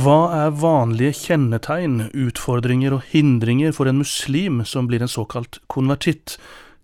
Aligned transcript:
Hva 0.00 0.30
er 0.32 0.52
vanlige 0.56 1.12
kjennetegn, 1.26 2.06
utfordringer 2.16 2.94
og 2.96 3.08
hindringer 3.10 3.74
for 3.76 3.90
en 3.90 3.98
muslim 4.00 4.62
som 4.64 4.86
blir 4.88 5.02
en 5.02 5.10
såkalt 5.10 5.58
konvertitt, 5.68 6.38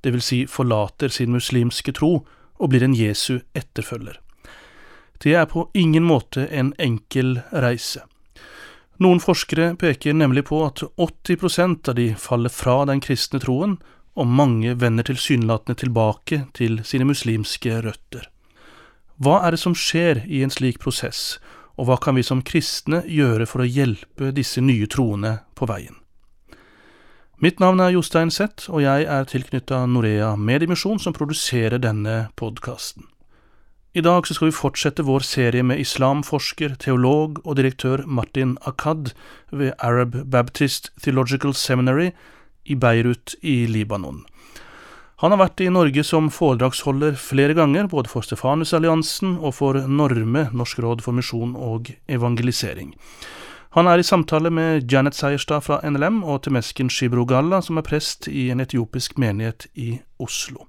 dvs. 0.05 0.27
Si 0.27 0.41
forlater 0.51 1.09
sin 1.15 1.33
muslimske 1.33 1.95
tro 1.97 2.11
og 2.27 2.69
blir 2.73 2.85
en 2.85 2.97
Jesu 2.99 3.39
etterfølger? 3.57 4.19
Det 5.23 5.33
er 5.33 5.49
på 5.49 5.65
ingen 5.73 6.05
måte 6.05 6.45
en 6.51 6.75
enkel 6.83 7.39
reise. 7.53 8.03
Noen 9.01 9.23
forskere 9.23 9.73
peker 9.81 10.13
nemlig 10.13 10.45
på 10.51 10.61
at 10.67 10.85
80% 10.85 11.89
av 11.89 11.97
de 11.97 12.11
faller 12.21 12.53
fra 12.53 12.83
den 12.91 13.01
kristne 13.01 13.41
troen, 13.41 13.79
og 14.17 14.29
mange 14.29 14.75
vender 14.81 15.07
tilsynelatende 15.09 15.79
tilbake 15.87 16.45
til 16.59 16.83
sine 16.85 17.09
muslimske 17.09 17.81
røtter. 17.87 18.29
Hva 19.17 19.41
er 19.47 19.57
det 19.57 19.63
som 19.63 19.77
skjer 19.77 20.27
i 20.29 20.43
en 20.45 20.53
slik 20.53 20.83
prosess, 20.85 21.39
og 21.77 21.89
hva 21.89 21.97
kan 22.01 22.17
vi 22.17 22.25
som 22.25 22.43
kristne 22.45 23.03
gjøre 23.09 23.47
for 23.49 23.63
å 23.63 23.69
hjelpe 23.69 24.33
disse 24.37 24.63
nye 24.65 24.89
troende 24.91 25.39
på 25.57 25.69
veien? 25.69 25.97
Mitt 27.37 27.61
navn 27.61 27.83
er 27.85 27.93
Jostein 27.93 28.31
Zett, 28.33 28.65
og 28.73 28.81
jeg 28.81 29.05
er 29.13 29.27
tilknytta 29.29 29.83
Norea 29.93 30.31
Mediemisjon, 30.41 30.97
som 30.97 31.13
produserer 31.13 31.77
denne 31.85 32.31
podkasten. 32.41 33.05
I 33.97 34.01
dag 34.05 34.25
skal 34.29 34.49
vi 34.51 34.57
fortsette 34.57 35.05
vår 35.05 35.25
serie 35.25 35.65
med 35.65 35.81
islamforsker, 35.81 36.79
teolog 36.81 37.39
og 37.45 37.59
direktør 37.61 38.03
Martin 38.05 38.57
Akad 38.69 39.13
ved 39.53 39.73
Arab 39.81 40.17
Baptist 40.33 40.91
Theological 41.01 41.55
Seminary 41.57 42.11
i 42.65 42.77
Beirut 42.77 43.37
i 43.41 43.67
Libanon. 43.69 44.25
Han 45.23 45.33
har 45.33 45.41
vært 45.41 45.63
i 45.65 45.71
Norge 45.73 46.03
som 46.05 46.27
foredragsholder 46.29 47.15
flere 47.17 47.55
ganger, 47.57 47.87
både 47.89 48.11
for 48.13 48.27
Stefanusalliansen 48.27 49.39
og 49.41 49.55
for 49.57 49.79
Norme, 49.89 50.51
Norsk 50.53 50.83
råd 50.85 51.01
for 51.07 51.17
misjon 51.17 51.55
og 51.57 51.89
evangelisering. 52.13 52.93
Han 53.77 53.89
er 53.89 54.01
i 54.01 54.05
samtale 54.05 54.53
med 54.53 54.93
Janet 54.93 55.17
Seierstad 55.17 55.65
fra 55.65 55.79
NLM 55.85 56.23
og 56.25 56.43
Temesken 56.45 56.93
Shibrogalla, 56.93 57.63
som 57.65 57.81
er 57.81 57.85
prest 57.89 58.29
i 58.29 58.51
en 58.53 58.61
etiopisk 58.61 59.17
menighet 59.17 59.67
i 59.73 59.99
Oslo. 60.21 60.69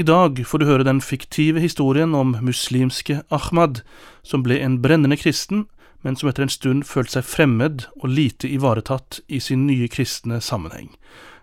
I 0.00 0.04
dag 0.08 0.40
får 0.46 0.62
du 0.62 0.68
høre 0.68 0.88
den 0.88 1.02
fiktive 1.04 1.60
historien 1.60 2.14
om 2.16 2.38
muslimske 2.40 3.18
Ahmad, 3.28 3.82
som 4.22 4.44
ble 4.46 4.62
en 4.64 4.78
brennende 4.80 5.20
kristen, 5.20 5.66
men 6.00 6.16
som 6.16 6.30
etter 6.30 6.46
en 6.46 6.52
stund 6.52 6.88
følte 6.88 7.18
seg 7.18 7.28
fremmed 7.28 7.84
og 8.00 8.08
lite 8.08 8.48
ivaretatt 8.48 9.20
i 9.28 9.44
sin 9.44 9.66
nye 9.68 9.88
kristne 9.92 10.40
sammenheng. 10.40 10.88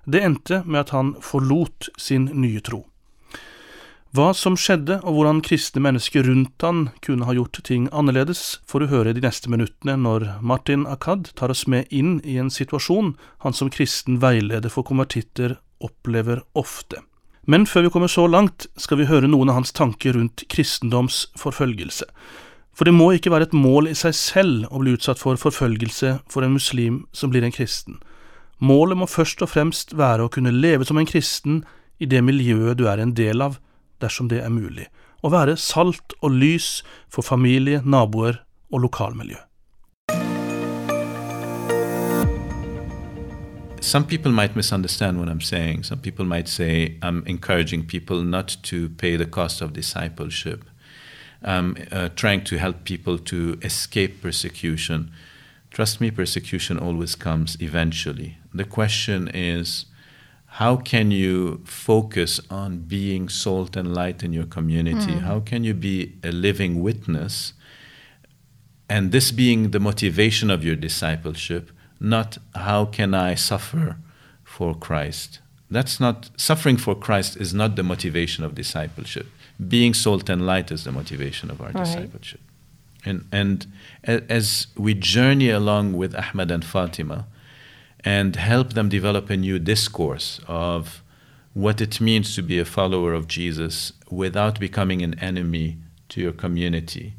Det 0.07 0.23
endte 0.23 0.61
med 0.65 0.85
at 0.85 0.93
han 0.95 1.15
forlot 1.21 1.89
sin 1.99 2.29
nye 2.31 2.61
tro. 2.63 2.85
Hva 4.15 4.31
som 4.33 4.55
skjedde, 4.55 5.01
og 5.03 5.17
hvordan 5.17 5.41
kristne 5.43 5.81
mennesker 5.83 6.23
rundt 6.25 6.63
han 6.63 6.87
kunne 7.03 7.27
ha 7.27 7.35
gjort 7.35 7.59
ting 7.67 7.89
annerledes, 7.91 8.61
får 8.65 8.79
du 8.79 8.87
høre 8.93 9.13
de 9.13 9.21
neste 9.21 9.51
minuttene 9.51 9.97
når 9.99 10.29
Martin 10.39 10.87
Akad 10.87 11.33
tar 11.35 11.51
oss 11.51 11.65
med 11.67 11.91
inn 11.91 12.21
i 12.23 12.37
en 12.39 12.49
situasjon 12.49 13.11
han 13.43 13.53
som 13.53 13.69
kristen 13.69 14.21
veileder 14.23 14.71
for 14.71 14.87
konvertitter 14.87 15.57
opplever 15.83 16.41
ofte. 16.55 17.03
Men 17.45 17.67
før 17.67 17.85
vi 17.85 17.91
kommer 17.93 18.11
så 18.11 18.25
langt, 18.31 18.65
skal 18.79 19.03
vi 19.03 19.11
høre 19.11 19.27
noen 19.27 19.51
av 19.51 19.59
hans 19.59 19.75
tanker 19.75 20.15
rundt 20.15 20.47
kristendomsforfølgelse. 20.51 22.07
For 22.75 22.87
det 22.87 22.95
må 22.95 23.11
ikke 23.15 23.31
være 23.33 23.51
et 23.51 23.55
mål 23.55 23.91
i 23.91 23.95
seg 23.97 24.15
selv 24.15 24.71
å 24.71 24.79
bli 24.81 24.95
utsatt 24.95 25.19
for 25.19 25.39
forfølgelse 25.39 26.19
for 26.31 26.47
en 26.47 26.55
muslim 26.55 27.03
som 27.11 27.31
blir 27.33 27.43
en 27.43 27.55
kristen. 27.55 27.99
Målet 28.59 28.97
må 28.97 29.05
først 29.05 29.41
og 29.45 29.51
fremst 29.51 29.91
være 29.97 30.25
å 30.25 30.31
kunne 30.33 30.49
leve 30.49 30.85
som 30.85 30.97
en 30.97 31.05
kristen 31.05 31.59
i 32.01 32.07
det 32.09 32.23
miljøet 32.25 32.79
du 32.79 32.87
er 32.89 32.97
en 32.97 33.13
del 33.13 33.41
av, 33.45 33.59
dersom 34.01 34.29
det 34.31 34.39
er 34.41 34.49
mulig, 34.49 34.87
og 35.21 35.33
være 35.33 35.57
salt 35.61 36.15
og 36.21 36.33
lys 36.33 36.81
for 37.09 37.21
familie, 37.21 37.83
naboer 37.85 38.41
og 38.73 38.81
lokalmiljø. 38.81 39.37
Some 43.79 44.05
people 44.05 44.31
might 44.31 44.55
misunderstand 44.55 45.19
what 45.19 45.29
I'm 45.29 45.39
saying. 45.39 45.83
Some 45.83 45.99
people 45.99 46.25
might 46.25 46.47
say 46.47 46.97
I'm 47.01 47.23
encouraging 47.27 47.85
people 47.85 48.23
not 48.23 48.57
to 48.63 48.89
pay 48.89 49.17
the 49.17 49.25
cost 49.25 49.61
of 49.61 49.73
discipleship. 49.73 50.65
I'm 51.43 51.77
uh, 51.91 52.09
trying 52.15 52.43
to 52.45 52.57
help 52.57 52.83
people 52.83 53.19
to 53.19 53.59
escape 53.61 54.21
persecution. 54.21 55.11
Trust 55.71 56.01
me, 56.01 56.09
persecution 56.09 56.79
always 56.79 57.15
comes 57.15 57.55
eventually. 57.61 58.37
The 58.57 58.65
question 58.65 59.29
is 59.33 59.85
how 60.61 60.77
can 60.77 61.11
you 61.11 61.61
focus 61.65 62.39
on 62.49 62.79
being 62.79 63.29
salt 63.29 63.75
and 63.75 63.93
light 63.93 64.23
in 64.23 64.33
your 64.33 64.45
community? 64.45 65.13
Mm. 65.13 65.21
How 65.21 65.39
can 65.39 65.63
you 65.63 65.75
be 65.75 66.15
a 66.23 66.31
living 66.31 66.81
witness? 66.81 67.53
And 68.89 69.11
this 69.11 69.31
being 69.31 69.71
the 69.71 69.79
motivation 69.79 70.49
of 70.49 70.63
your 70.63 70.75
discipleship, 70.75 71.69
not 71.99 72.39
how 72.55 72.85
can 72.85 73.13
I 73.13 73.35
suffer 73.35 73.97
for 74.43 74.73
Christ. 74.73 75.41
That's 75.69 75.99
not 75.99 76.31
suffering 76.37 76.77
for 76.77 76.95
Christ 76.95 77.37
is 77.37 77.53
not 77.53 77.75
the 77.75 77.83
motivation 77.83 78.43
of 78.43 78.55
discipleship. 78.55 79.27
Being 79.67 79.93
salt 79.93 80.29
and 80.29 80.45
light 80.47 80.71
is 80.71 80.85
the 80.85 80.91
motivation 80.91 81.51
of 81.51 81.61
our 81.61 81.71
right. 81.71 81.83
discipleship. 81.83 82.39
And, 83.05 83.27
and 83.31 83.67
as 84.03 84.67
we 84.75 84.95
journey 84.95 85.49
along 85.49 85.93
with 85.93 86.15
Ahmed 86.15 86.49
and 86.49 86.65
Fatima 86.65 87.27
and 88.03 88.35
help 88.35 88.73
them 88.73 88.89
develop 88.89 89.29
a 89.29 89.37
new 89.37 89.59
discourse 89.59 90.39
of 90.47 91.03
what 91.53 91.81
it 91.81 91.99
means 91.99 92.35
to 92.35 92.41
be 92.43 92.59
a 92.59 92.65
follower 92.65 93.13
of 93.13 93.27
Jesus 93.27 93.93
without 94.09 94.59
becoming 94.59 95.01
an 95.01 95.17
enemy 95.19 95.77
to 96.09 96.21
your 96.21 96.31
community, 96.31 97.15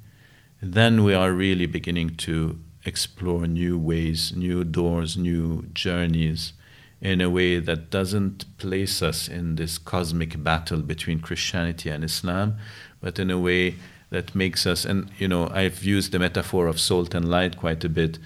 then 0.63 1.05
we 1.05 1.15
are 1.15 1.33
really 1.33 1.67
beginning 1.67 2.17
to 2.17 2.59
explore 2.85 3.47
new 3.47 3.79
ways, 3.79 4.35
new 4.35 4.65
doors, 4.65 5.17
new 5.17 5.67
journeys 5.73 6.53
in 7.01 7.21
a 7.21 7.31
way 7.31 7.61
that 7.61 7.91
doesn't 7.91 8.45
place 8.59 9.03
us 9.03 9.29
in 9.29 9.57
this 9.57 9.79
cosmic 9.79 10.43
battle 10.43 10.81
between 10.81 11.21
Christianity 11.21 11.91
and 11.91 12.03
Islam, 12.03 12.57
but 13.01 13.19
in 13.19 13.31
a 13.31 13.39
way 13.39 13.77
that 14.11 14.35
makes 14.35 14.67
us, 14.67 14.85
and 14.85 15.11
you 15.19 15.29
know, 15.29 15.49
I've 15.49 15.85
used 15.85 16.13
the 16.13 16.19
metaphor 16.19 16.67
of 16.67 16.81
salt 16.81 17.15
and 17.15 17.29
light 17.29 17.57
quite 17.57 17.85
a 17.85 17.89
bit. 17.89 18.19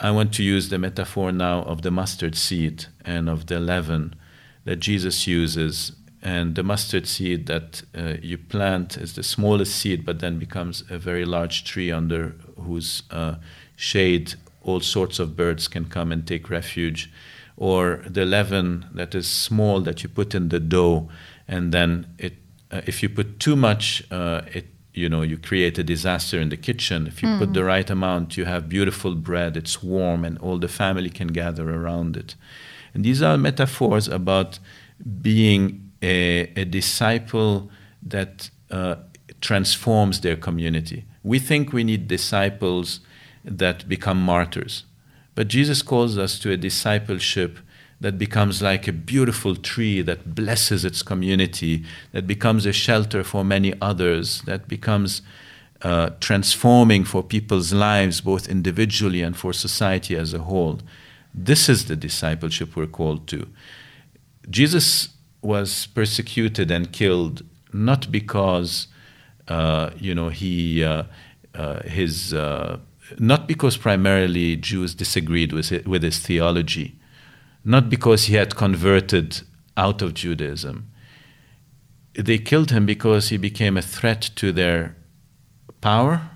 I 0.00 0.12
want 0.12 0.32
to 0.34 0.44
use 0.44 0.68
the 0.68 0.78
metaphor 0.78 1.32
now 1.32 1.62
of 1.62 1.82
the 1.82 1.90
mustard 1.90 2.36
seed 2.36 2.86
and 3.04 3.28
of 3.28 3.46
the 3.46 3.58
leaven 3.58 4.14
that 4.64 4.76
Jesus 4.76 5.26
uses. 5.26 5.92
And 6.22 6.54
the 6.54 6.62
mustard 6.62 7.06
seed 7.06 7.46
that 7.46 7.82
uh, 7.96 8.14
you 8.22 8.38
plant 8.38 8.96
is 8.96 9.14
the 9.14 9.22
smallest 9.22 9.74
seed, 9.74 10.04
but 10.04 10.20
then 10.20 10.38
becomes 10.38 10.84
a 10.88 10.98
very 10.98 11.24
large 11.24 11.64
tree 11.64 11.90
under 11.90 12.36
whose 12.56 13.02
uh, 13.10 13.36
shade 13.76 14.34
all 14.62 14.80
sorts 14.80 15.18
of 15.18 15.36
birds 15.36 15.66
can 15.66 15.86
come 15.86 16.12
and 16.12 16.26
take 16.26 16.50
refuge. 16.50 17.10
Or 17.56 18.04
the 18.06 18.24
leaven 18.24 18.86
that 18.94 19.14
is 19.14 19.28
small 19.28 19.80
that 19.80 20.02
you 20.02 20.08
put 20.08 20.34
in 20.34 20.48
the 20.48 20.60
dough, 20.60 21.08
and 21.48 21.72
then 21.72 22.06
it, 22.18 22.34
uh, 22.70 22.82
if 22.86 23.02
you 23.02 23.08
put 23.08 23.40
too 23.40 23.56
much, 23.56 24.04
uh, 24.12 24.42
it 24.52 24.66
you 24.98 25.08
know 25.08 25.22
you 25.22 25.38
create 25.38 25.78
a 25.78 25.84
disaster 25.84 26.38
in 26.40 26.48
the 26.48 26.56
kitchen. 26.56 27.06
If 27.06 27.22
you 27.22 27.28
mm. 27.28 27.38
put 27.38 27.54
the 27.54 27.64
right 27.64 27.88
amount 27.88 28.36
you 28.36 28.44
have 28.44 28.68
beautiful 28.68 29.14
bread 29.14 29.56
it's 29.56 29.82
warm 29.82 30.24
and 30.24 30.38
all 30.38 30.58
the 30.58 30.72
family 30.82 31.10
can 31.10 31.28
gather 31.28 31.66
around 31.80 32.16
it. 32.16 32.34
And 32.94 33.04
these 33.04 33.22
are 33.22 33.36
metaphors 33.36 34.08
about 34.08 34.58
being 35.22 35.62
a, 36.02 36.50
a 36.56 36.64
disciple 36.64 37.70
that 38.02 38.50
uh, 38.70 38.96
transforms 39.40 40.20
their 40.20 40.36
community. 40.36 41.04
We 41.22 41.38
think 41.38 41.72
we 41.72 41.84
need 41.84 42.08
disciples 42.08 43.00
that 43.44 43.88
become 43.88 44.20
martyrs 44.20 44.84
but 45.34 45.48
jesus 45.48 45.82
calls 45.82 46.18
us 46.18 46.38
to 46.38 46.50
a 46.50 46.56
discipleship 46.56 47.58
that 48.00 48.18
becomes 48.18 48.62
like 48.62 48.86
a 48.86 48.92
beautiful 48.92 49.56
tree 49.56 50.02
that 50.02 50.34
blesses 50.34 50.84
its 50.84 51.02
community, 51.02 51.84
that 52.12 52.26
becomes 52.26 52.64
a 52.64 52.72
shelter 52.72 53.24
for 53.24 53.44
many 53.44 53.74
others, 53.80 54.42
that 54.42 54.68
becomes 54.68 55.22
uh, 55.82 56.10
transforming 56.20 57.04
for 57.04 57.22
people's 57.22 57.72
lives, 57.72 58.20
both 58.20 58.48
individually 58.48 59.22
and 59.22 59.36
for 59.36 59.52
society 59.52 60.16
as 60.16 60.32
a 60.32 60.40
whole. 60.40 60.80
This 61.34 61.68
is 61.68 61.86
the 61.86 61.96
discipleship 61.96 62.76
we're 62.76 62.86
called 62.86 63.26
to. 63.28 63.48
Jesus 64.48 65.10
was 65.42 65.86
persecuted 65.86 66.70
and 66.70 66.92
killed 66.92 67.44
not 67.72 68.10
because, 68.10 68.86
uh, 69.48 69.90
you 69.96 70.14
know, 70.14 70.28
he, 70.30 70.84
uh, 70.84 71.04
uh 71.54 71.82
his, 71.82 72.32
uh, 72.32 72.78
not 73.18 73.46
because 73.46 73.76
primarily 73.76 74.56
Jews 74.56 74.94
disagreed 74.94 75.52
with, 75.52 75.72
it, 75.72 75.86
with 75.86 76.02
his 76.02 76.18
theology 76.18 76.97
not 77.68 77.90
because 77.90 78.24
he 78.24 78.34
had 78.34 78.56
converted 78.56 79.42
out 79.76 80.00
of 80.00 80.14
Judaism. 80.14 80.90
They 82.14 82.38
killed 82.38 82.70
him 82.70 82.86
because 82.86 83.28
he 83.28 83.36
became 83.36 83.76
a 83.76 83.82
threat 83.82 84.30
to 84.36 84.52
their 84.52 84.96
power, 85.82 86.30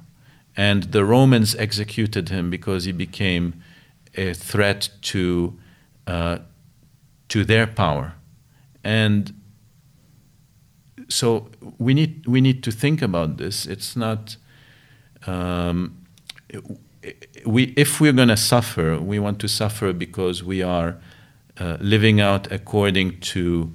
and 0.54 0.82
the 0.92 1.06
Romans 1.06 1.54
executed 1.56 2.28
him 2.28 2.50
because 2.50 2.84
he 2.84 2.92
became 2.92 3.54
a 4.14 4.34
threat 4.34 4.90
to, 5.00 5.58
uh, 6.06 6.40
to 7.30 7.44
their 7.46 7.66
power. 7.66 8.12
And 8.84 9.32
so 11.08 11.48
we 11.78 11.94
need, 11.94 12.26
we 12.26 12.42
need 12.42 12.62
to 12.64 12.70
think 12.70 13.00
about 13.00 13.38
this. 13.38 13.64
It's 13.66 13.96
not. 13.96 14.36
Um, 15.26 15.96
we, 17.46 17.72
if 17.76 18.02
we're 18.02 18.12
going 18.12 18.28
to 18.28 18.36
suffer, 18.36 18.98
we 18.98 19.18
want 19.18 19.38
to 19.40 19.48
suffer 19.48 19.94
because 19.94 20.44
we 20.44 20.62
are 20.62 20.98
uh, 21.58 21.76
living 21.80 22.20
out 22.20 22.50
according 22.50 23.20
to 23.20 23.74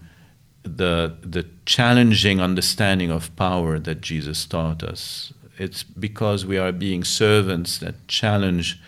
the, 0.63 1.15
the 1.21 1.45
challenging 1.65 2.39
understanding 2.41 3.11
of 3.11 3.35
power 3.35 3.79
that 3.79 4.01
Jesus 4.01 4.45
taught 4.45 4.83
us. 4.83 5.33
It's 5.57 5.83
because 5.83 6.45
we 6.45 6.57
are 6.57 6.71
being 6.71 7.03
servants 7.03 7.77
that 7.79 8.07
challenge 8.07 8.79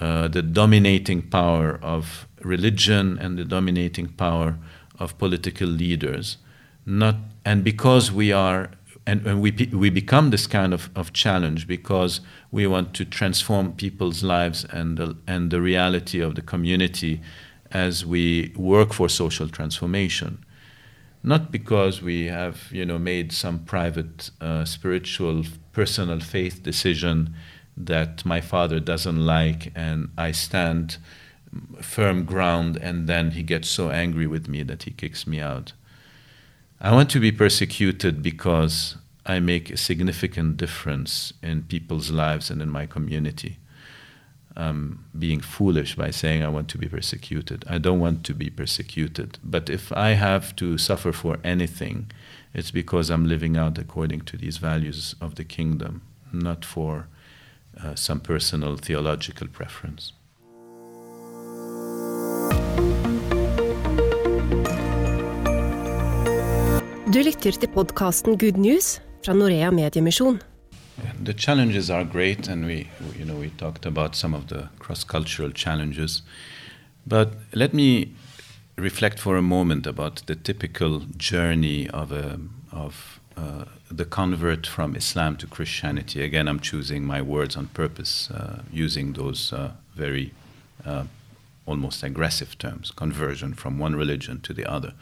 uh, 0.00 0.26
the 0.28 0.42
dominating 0.42 1.22
power 1.22 1.78
of 1.82 2.26
religion 2.40 3.18
and 3.18 3.38
the 3.38 3.44
dominating 3.44 4.08
power 4.08 4.58
of 4.98 5.16
political 5.18 5.68
leaders. 5.68 6.38
Not, 6.86 7.16
and 7.44 7.62
because 7.62 8.10
we 8.10 8.32
are 8.32 8.70
and, 9.06 9.26
and 9.26 9.42
we, 9.42 9.50
we 9.72 9.90
become 9.90 10.30
this 10.30 10.46
kind 10.46 10.72
of, 10.72 10.88
of 10.94 11.12
challenge 11.12 11.66
because 11.66 12.20
we 12.52 12.66
want 12.68 12.94
to 12.94 13.04
transform 13.04 13.72
people's 13.72 14.22
lives 14.22 14.64
and 14.70 14.96
the, 14.96 15.16
and 15.26 15.50
the 15.50 15.60
reality 15.60 16.20
of 16.20 16.36
the 16.36 16.42
community 16.42 17.20
as 17.72 18.04
we 18.04 18.52
work 18.56 18.92
for 18.92 19.08
social 19.08 19.48
transformation. 19.48 20.44
Not 21.22 21.52
because 21.52 22.02
we 22.02 22.26
have 22.26 22.70
you 22.72 22.84
know, 22.84 22.98
made 22.98 23.32
some 23.32 23.60
private 23.60 24.30
uh, 24.40 24.64
spiritual 24.64 25.44
personal 25.72 26.20
faith 26.20 26.62
decision 26.62 27.34
that 27.76 28.24
my 28.24 28.40
father 28.40 28.80
doesn't 28.80 29.24
like 29.24 29.72
and 29.74 30.10
I 30.18 30.32
stand 30.32 30.98
firm 31.80 32.24
ground 32.24 32.76
and 32.76 33.08
then 33.08 33.32
he 33.32 33.42
gets 33.42 33.68
so 33.68 33.90
angry 33.90 34.26
with 34.26 34.48
me 34.48 34.62
that 34.64 34.82
he 34.82 34.90
kicks 34.90 35.26
me 35.26 35.40
out. 35.40 35.72
I 36.80 36.92
want 36.92 37.10
to 37.10 37.20
be 37.20 37.30
persecuted 37.30 38.22
because 38.22 38.96
I 39.24 39.38
make 39.38 39.70
a 39.70 39.76
significant 39.76 40.56
difference 40.56 41.32
in 41.42 41.62
people's 41.62 42.10
lives 42.10 42.50
and 42.50 42.60
in 42.60 42.70
my 42.70 42.86
community. 42.86 43.58
Um, 44.54 45.06
being 45.18 45.40
foolish 45.40 45.96
by 45.96 46.10
saying 46.10 46.42
I 46.42 46.48
want 46.48 46.68
to 46.68 46.78
be 46.78 46.86
persecuted. 46.86 47.64
I 47.70 47.78
don't 47.78 48.00
want 48.00 48.22
to 48.24 48.34
be 48.34 48.50
persecuted. 48.50 49.38
But 49.42 49.70
if 49.70 49.90
I 49.92 50.10
have 50.10 50.54
to 50.56 50.76
suffer 50.76 51.12
for 51.12 51.38
anything, 51.42 52.10
it's 52.52 52.70
because 52.70 53.08
I'm 53.08 53.26
living 53.26 53.56
out 53.56 53.78
according 53.78 54.20
to 54.26 54.36
these 54.36 54.58
values 54.58 55.14
of 55.20 55.36
the 55.36 55.44
kingdom, 55.44 56.02
not 56.32 56.66
for 56.66 57.06
uh, 57.82 57.94
some 57.94 58.20
personal 58.20 58.76
theological 58.76 59.48
preference. 59.48 60.12
Du 67.12 67.20
lytter 67.20 67.52
til 67.52 67.68
podkasten 67.68 68.38
Good 68.38 68.56
News 68.56 69.00
fra 69.24 69.34
Norea 69.36 69.70
Mediemisjon. 69.70 70.38
The 71.22 71.34
challenges 71.34 71.88
are 71.88 72.04
great, 72.04 72.48
and 72.48 72.66
we, 72.66 72.90
you 73.16 73.24
know, 73.24 73.36
we 73.36 73.50
talked 73.50 73.86
about 73.86 74.16
some 74.16 74.34
of 74.34 74.48
the 74.48 74.70
cross-cultural 74.80 75.52
challenges. 75.52 76.22
But 77.06 77.34
let 77.54 77.72
me 77.72 78.12
reflect 78.76 79.20
for 79.20 79.36
a 79.36 79.42
moment 79.42 79.86
about 79.86 80.26
the 80.26 80.34
typical 80.34 81.00
journey 81.16 81.88
of 81.90 82.10
a 82.10 82.40
of 82.72 83.20
uh, 83.36 83.66
the 83.88 84.04
convert 84.04 84.66
from 84.66 84.96
Islam 84.96 85.36
to 85.36 85.46
Christianity. 85.46 86.24
Again, 86.24 86.48
I'm 86.48 86.58
choosing 86.58 87.04
my 87.04 87.22
words 87.22 87.56
on 87.56 87.68
purpose, 87.68 88.28
uh, 88.30 88.62
using 88.72 89.12
those 89.12 89.52
uh, 89.52 89.72
very 89.94 90.32
uh, 90.84 91.04
almost 91.66 92.02
aggressive 92.02 92.58
terms: 92.58 92.90
conversion 92.90 93.54
from 93.54 93.78
one 93.78 93.94
religion 93.94 94.40
to 94.40 94.52
the 94.52 94.66
other. 94.66 94.92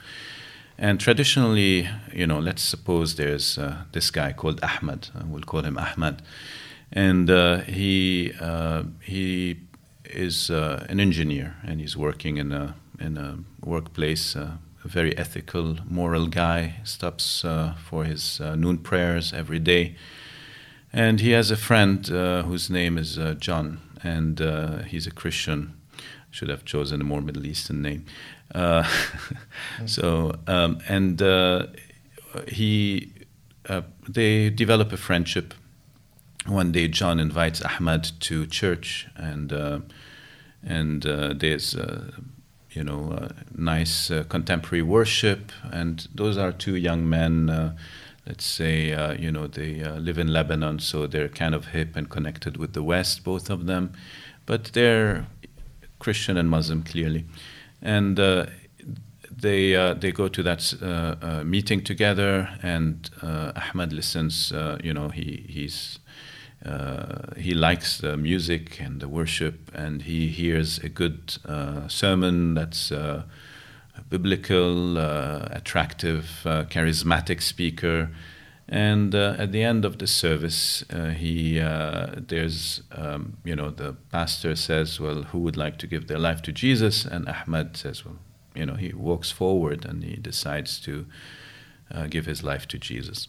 And 0.83 0.99
traditionally, 0.99 1.91
you 2.11 2.27
know, 2.27 2.39
let's 2.39 2.63
suppose 2.63 3.17
there's 3.17 3.59
uh, 3.59 3.83
this 3.93 4.11
guy 4.11 4.33
called 4.33 4.61
Ahmed. 4.63 5.11
Uh, 5.15 5.25
we'll 5.27 5.43
call 5.43 5.61
him 5.61 5.77
Ahmed, 5.77 6.23
and 6.91 7.29
uh, 7.31 7.59
he 7.59 8.33
uh, 8.41 8.85
he 9.03 9.59
is 10.07 10.49
an 10.51 10.99
engineer 10.99 11.55
and 11.63 11.81
he's 11.81 11.97
working 11.99 12.39
in 12.39 12.51
a 12.53 12.75
in 12.99 13.19
a 13.19 13.39
workplace. 13.63 14.35
A 14.35 14.59
very 14.83 15.15
ethical, 15.19 15.77
moral 15.85 16.27
guy. 16.27 16.77
Stops 16.85 17.45
for 17.85 18.05
his 18.05 18.41
noon 18.41 18.79
prayers 18.79 19.35
every 19.35 19.59
day, 19.59 19.97
and 20.91 21.21
he 21.21 21.33
has 21.33 21.51
a 21.51 21.57
friend 21.57 22.07
whose 22.07 22.71
name 22.71 22.97
is 22.97 23.19
John, 23.39 23.81
and 24.03 24.41
he's 24.87 25.07
a 25.07 25.11
Christian. 25.11 25.75
Should 26.31 26.49
have 26.49 26.65
chosen 26.65 27.01
a 27.03 27.05
more 27.05 27.21
Middle 27.21 27.45
Eastern 27.45 27.83
name. 27.83 28.07
Uh, 28.55 28.89
so 29.87 30.33
um, 30.47 30.79
and 30.89 31.21
uh, 31.23 31.67
he 32.49 33.13
uh, 33.69 33.83
they 34.09 34.51
develop 34.51 34.93
a 34.93 34.97
friendship. 34.97 35.55
One 36.47 36.73
day, 36.73 36.89
John 36.89 37.21
invites 37.21 37.63
Ahmad 37.63 38.11
to 38.21 38.47
church, 38.47 39.07
and 39.15 39.53
uh, 39.53 39.81
and 40.65 41.05
uh, 41.07 41.35
there's 41.37 41.77
you 42.73 42.85
know 42.85 43.29
nice 43.55 44.11
contemporary 44.29 44.83
worship, 44.83 45.53
and 45.71 46.07
those 46.15 46.39
are 46.39 46.53
two 46.53 46.77
young 46.77 47.09
men 47.09 47.77
let's 48.27 48.45
say, 48.45 49.17
you 49.19 49.33
know, 49.33 49.47
they 49.49 49.83
live 49.83 50.19
in 50.19 50.29
Lebanon, 50.29 50.79
so 50.79 51.07
they're 51.07 51.29
kind 51.29 51.55
of 51.55 51.69
hip 51.69 51.97
and 51.97 52.09
connected 52.09 52.57
with 52.59 52.75
the 52.75 52.83
West, 52.83 53.25
both 53.25 53.51
of 53.51 53.67
them. 53.67 53.93
But 54.47 54.65
they're 54.73 55.27
Christian 55.99 56.37
and 56.37 56.49
Muslim, 56.49 56.83
clearly 56.83 57.25
and 57.83 58.19
uh, 58.19 58.47
they 59.41 59.75
uh, 59.75 59.95
they 59.95 60.13
go 60.13 60.29
to 60.29 60.43
that 60.43 60.75
uh, 60.83 61.15
uh 61.23 61.45
meeting 61.45 61.83
together, 61.83 62.49
and 62.63 63.11
uh, 63.23 63.53
Ahmed 63.57 63.93
listens. 63.93 64.53
Uh, 64.53 64.79
you 64.83 64.93
know, 64.93 65.09
he 65.09 65.45
he's 65.49 65.99
he 67.37 67.55
likes 67.55 67.99
the 67.99 68.17
music 68.19 68.81
and 68.81 69.01
the 69.01 69.09
worship, 69.09 69.71
and 69.75 70.03
he 70.03 70.29
hears 70.29 70.79
a 70.79 70.91
good 70.91 71.39
sermon 71.89 72.53
that's 72.55 72.93
biblical, 74.11 74.99
attractive, 74.99 76.43
charismatic 76.45 77.41
speaker. 77.41 78.11
And 78.73 79.17
uh, 79.17 79.35
at 79.37 79.51
the 79.51 79.65
end 79.65 79.85
of 79.85 79.99
the 79.99 80.07
service, 80.07 80.85
uh, 80.91 81.11
he 81.11 81.59
uh, 81.59 82.15
there's 82.29 82.83
um, 82.93 83.39
you 83.45 83.57
know 83.57 83.71
the 83.71 83.97
pastor 84.13 84.55
says, 84.55 85.01
"Well, 85.01 85.25
who 85.25 85.41
would 85.41 85.57
like 85.57 85.77
to 85.79 85.89
give 85.89 86.07
their 86.07 86.21
life 86.21 86.41
to 86.43 86.53
Jesus?" 86.53 87.05
And 87.05 87.29
Ahmed 87.29 87.77
says, 87.77 88.05
"Well, 88.05 88.19
you 88.55 88.65
know," 88.65 88.77
he 88.77 88.93
walks 88.93 89.33
forward 89.33 89.85
and 89.85 90.05
he 90.05 90.15
decides 90.15 90.79
to 90.83 91.07
uh, 91.93 92.07
give 92.07 92.27
his 92.27 92.45
life 92.45 92.69
to 92.69 92.79
Jesus. 92.79 93.27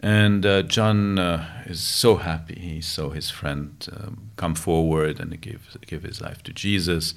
And 0.00 0.44
uh, 0.44 0.62
John 0.62 1.20
uh, 1.20 1.62
is 1.66 1.80
so 1.80 2.16
happy. 2.16 2.58
He 2.58 2.80
saw 2.80 3.10
his 3.10 3.30
friend 3.30 3.86
um, 3.96 4.32
come 4.34 4.56
forward 4.56 5.20
and 5.20 5.40
give 5.40 5.76
give 5.86 6.02
his 6.02 6.20
life 6.20 6.42
to 6.42 6.52
Jesus 6.52 7.14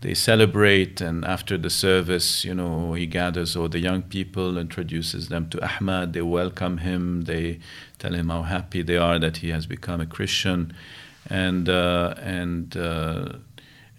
they 0.00 0.14
celebrate 0.14 1.00
and 1.00 1.24
after 1.24 1.58
the 1.58 1.70
service 1.70 2.44
you 2.44 2.54
know 2.54 2.92
he 2.92 3.06
gathers 3.06 3.56
all 3.56 3.68
the 3.68 3.80
young 3.80 4.02
people 4.02 4.56
introduces 4.56 5.28
them 5.28 5.48
to 5.50 5.60
ahmad 5.62 6.12
they 6.12 6.22
welcome 6.22 6.78
him 6.78 7.22
they 7.22 7.58
tell 7.98 8.14
him 8.14 8.28
how 8.28 8.42
happy 8.42 8.82
they 8.82 8.96
are 8.96 9.18
that 9.18 9.38
he 9.38 9.50
has 9.50 9.66
become 9.66 10.00
a 10.00 10.06
christian. 10.06 10.72
And 11.28 11.68
uh, 11.68 12.14
and 12.18 12.76
uh, 12.76 13.32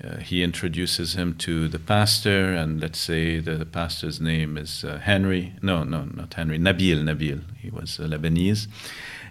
uh, 0.03 0.17
he 0.17 0.41
introduces 0.43 1.15
him 1.15 1.35
to 1.39 1.67
the 1.67 1.79
pastor 1.79 2.53
and 2.53 2.81
let's 2.81 2.99
say 2.99 3.39
the, 3.39 3.55
the 3.55 3.65
pastor's 3.65 4.19
name 4.19 4.57
is 4.57 4.83
uh, 4.83 4.97
henry. 4.97 5.53
No 5.61 5.83
no 5.83 6.05
not 6.05 6.33
henry 6.33 6.57
nabil 6.57 7.03
nabil. 7.03 7.41
He 7.57 7.69
was 7.69 7.97
lebanese. 7.97 8.67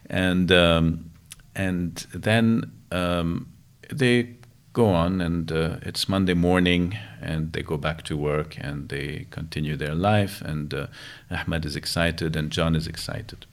And 0.08 0.52
um, 0.52 1.10
and 1.54 2.06
then 2.14 2.70
um, 2.92 3.52
they 3.90 4.34
go 4.78 4.90
on, 4.90 5.20
and 5.20 5.50
uh, 5.50 5.76
it's 5.82 6.08
Monday 6.08 6.34
morning, 6.34 6.96
and 7.20 7.52
they 7.52 7.62
go 7.62 7.76
back 7.76 8.02
to 8.04 8.16
work 8.16 8.56
and 8.60 8.88
they 8.88 9.26
continue 9.30 9.76
their 9.76 9.94
life. 9.94 10.40
And 10.40 10.72
uh, 10.72 10.86
Ahmed 11.32 11.66
is 11.66 11.74
excited, 11.74 12.36
and 12.36 12.52
John 12.52 12.76
is 12.76 12.86
excited. 12.86 13.44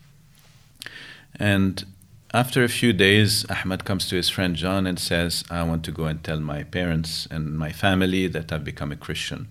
And 1.39 1.84
after 2.32 2.63
a 2.63 2.70
few 2.70 2.94
days, 2.94 3.44
Ahmed 3.50 3.86
comes 3.86 4.08
to 4.10 4.15
his 4.15 4.29
friend 4.29 4.55
John 4.55 4.86
and 4.86 5.00
says, 5.00 5.44
I 5.50 5.63
want 5.63 5.84
to 5.86 5.91
go 5.91 6.05
and 6.05 6.24
tell 6.24 6.39
my 6.39 6.62
parents 6.62 7.27
and 7.32 7.58
my 7.58 7.72
family 7.72 8.27
that 8.27 8.51
I've 8.53 8.63
become 8.63 8.91
a 8.91 9.03
Christian. 9.08 9.48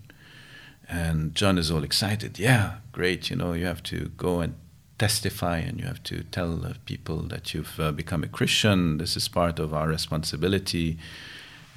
And 0.89 1.35
John 1.35 1.59
is 1.59 1.73
all 1.73 1.83
excited. 1.83 2.39
Yeah, 2.39 2.75
great. 2.93 3.31
You 3.31 3.37
know, 3.37 3.53
you 3.53 3.67
have 3.67 3.83
to 3.95 4.13
go 4.17 4.41
and 4.41 4.55
testify 5.01 5.59
and 5.59 5.81
you 5.81 5.87
have 5.87 6.05
to 6.05 6.23
tell 6.31 6.73
people 6.85 7.23
that 7.33 7.53
you've 7.53 7.81
uh, 7.81 7.91
become 7.91 8.23
a 8.23 8.29
Christian. 8.29 8.99
This 8.99 9.17
is 9.17 9.27
part 9.27 9.59
of 9.59 9.75
our 9.75 9.89
responsibility 9.89 10.99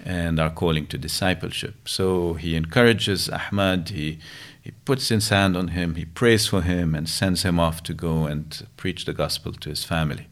and 0.05 0.39
are 0.39 0.49
calling 0.49 0.87
to 0.87 0.97
discipleship. 0.97 1.87
So 1.87 2.35
he 2.35 2.55
encourages 2.55 3.29
Ahmad, 3.29 3.89
he, 3.89 4.19
he 4.61 4.71
puts 4.85 5.09
his 5.09 5.29
hand 5.29 5.57
on 5.57 5.69
him, 5.69 5.95
he 5.95 6.05
prays 6.05 6.47
for 6.47 6.61
him, 6.61 6.95
and 6.95 7.09
sends 7.09 7.43
him 7.43 7.59
off 7.59 7.83
to 7.83 7.93
go 7.93 8.25
and 8.25 8.67
preach 8.77 9.05
the 9.05 9.13
gospel 9.13 9.53
to 9.53 9.69
his 9.69 9.83
family. 9.83 10.27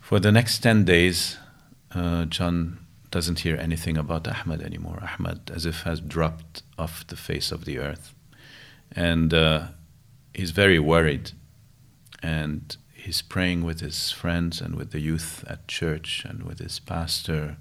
For 0.00 0.20
the 0.20 0.30
next 0.30 0.60
10 0.60 0.84
days, 0.84 1.38
uh, 1.92 2.26
John 2.26 2.78
doesn't 3.10 3.40
hear 3.40 3.56
anything 3.56 3.96
about 3.96 4.28
Ahmad 4.28 4.62
anymore. 4.62 5.02
Ahmad, 5.02 5.50
as 5.52 5.66
if, 5.66 5.82
has 5.82 6.00
dropped 6.00 6.62
off 6.78 7.06
the 7.06 7.16
face 7.16 7.50
of 7.50 7.64
the 7.64 7.78
earth. 7.78 8.14
And 8.92 9.32
uh, 9.34 9.68
he's 10.34 10.50
very 10.50 10.78
worried. 10.78 11.32
And 12.22 12.76
he's 13.06 13.22
praying 13.22 13.62
with 13.62 13.78
his 13.78 14.10
friends 14.10 14.60
and 14.60 14.74
with 14.74 14.90
the 14.90 14.98
youth 14.98 15.44
at 15.46 15.68
church 15.68 16.24
and 16.28 16.42
with 16.42 16.58
his 16.58 16.80
pastor 16.80 17.56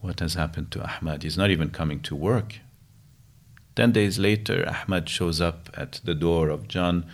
what 0.00 0.18
has 0.18 0.34
happened 0.34 0.72
to 0.72 0.82
Ahmad. 0.82 1.22
He's 1.22 1.38
not 1.38 1.50
even 1.50 1.70
coming 1.70 2.00
to 2.00 2.16
work. 2.16 2.58
Ten 3.76 3.92
days 3.92 4.18
later, 4.18 4.68
Ahmad 4.68 5.08
shows 5.08 5.40
up 5.40 5.70
at 5.74 6.00
the 6.04 6.16
door 6.16 6.48
of 6.48 6.66
John 6.66 7.06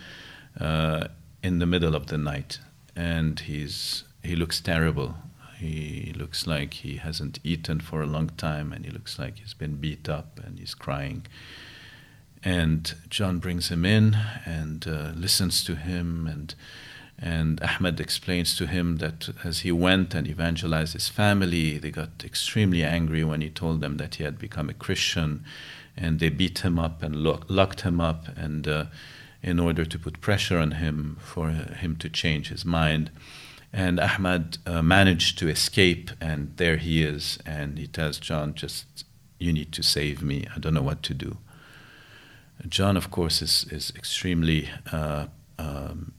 uh, 0.59 1.09
in 1.43 1.59
the 1.59 1.67
middle 1.67 1.95
of 1.95 2.07
the 2.07 2.17
night, 2.17 2.59
and 2.95 3.39
he's 3.39 4.03
he 4.23 4.35
looks 4.35 4.59
terrible. 4.61 5.15
He 5.59 6.11
looks 6.17 6.47
like 6.47 6.73
he 6.73 6.97
hasn't 6.97 7.39
eaten 7.43 7.79
for 7.79 8.01
a 8.01 8.07
long 8.07 8.29
time, 8.29 8.73
and 8.73 8.83
he 8.83 8.91
looks 8.91 9.19
like 9.19 9.37
he's 9.37 9.53
been 9.53 9.75
beat 9.75 10.09
up, 10.09 10.39
and 10.43 10.57
he's 10.57 10.73
crying. 10.73 11.27
And 12.43 12.95
John 13.09 13.37
brings 13.37 13.69
him 13.69 13.85
in 13.85 14.17
and 14.45 14.87
uh, 14.87 15.11
listens 15.15 15.63
to 15.65 15.75
him 15.75 16.27
and 16.27 16.55
and 17.17 17.61
Ahmed 17.61 17.99
explains 17.99 18.57
to 18.57 18.67
him 18.67 18.97
that 18.97 19.29
as 19.43 19.59
he 19.59 19.71
went 19.71 20.13
and 20.13 20.27
evangelized 20.27 20.93
his 20.93 21.07
family, 21.07 21.77
they 21.77 21.91
got 21.91 22.23
extremely 22.25 22.83
angry 22.83 23.23
when 23.23 23.41
he 23.41 23.49
told 23.49 23.79
them 23.79 23.97
that 23.97 24.15
he 24.15 24.23
had 24.23 24.37
become 24.37 24.69
a 24.69 24.73
Christian, 24.73 25.45
and 25.95 26.19
they 26.19 26.29
beat 26.29 26.59
him 26.59 26.77
up 26.77 27.01
and 27.01 27.15
lo- 27.15 27.41
locked 27.47 27.81
him 27.81 28.01
up, 28.01 28.27
and 28.35 28.67
uh, 28.67 28.85
in 29.41 29.59
order 29.59 29.85
to 29.85 29.97
put 29.97 30.19
pressure 30.19 30.57
on 30.57 30.71
him 30.71 31.17
for 31.21 31.49
him 31.49 31.95
to 31.97 32.09
change 32.09 32.49
his 32.49 32.65
mind. 32.65 33.11
And 33.71 33.99
Ahmad 33.99 34.57
uh, 34.65 34.81
managed 34.81 35.37
to 35.39 35.47
escape, 35.47 36.11
and 36.19 36.51
there 36.57 36.77
he 36.77 37.03
is, 37.03 37.39
and 37.45 37.77
he 37.77 37.87
tells 37.87 38.19
John, 38.19 38.53
"Just 38.53 39.05
you 39.39 39.53
need 39.53 39.71
to 39.73 39.83
save 39.83 40.21
me. 40.21 40.47
I 40.53 40.59
don't 40.59 40.73
know 40.73 40.81
what 40.81 41.03
to 41.03 41.13
do." 41.13 41.37
John, 42.67 42.97
of 42.97 43.09
course, 43.09 43.41
is 43.41 43.65
is 43.71 43.93
extremely. 43.95 44.69
Uh, 44.91 45.27
um, 45.57 46.13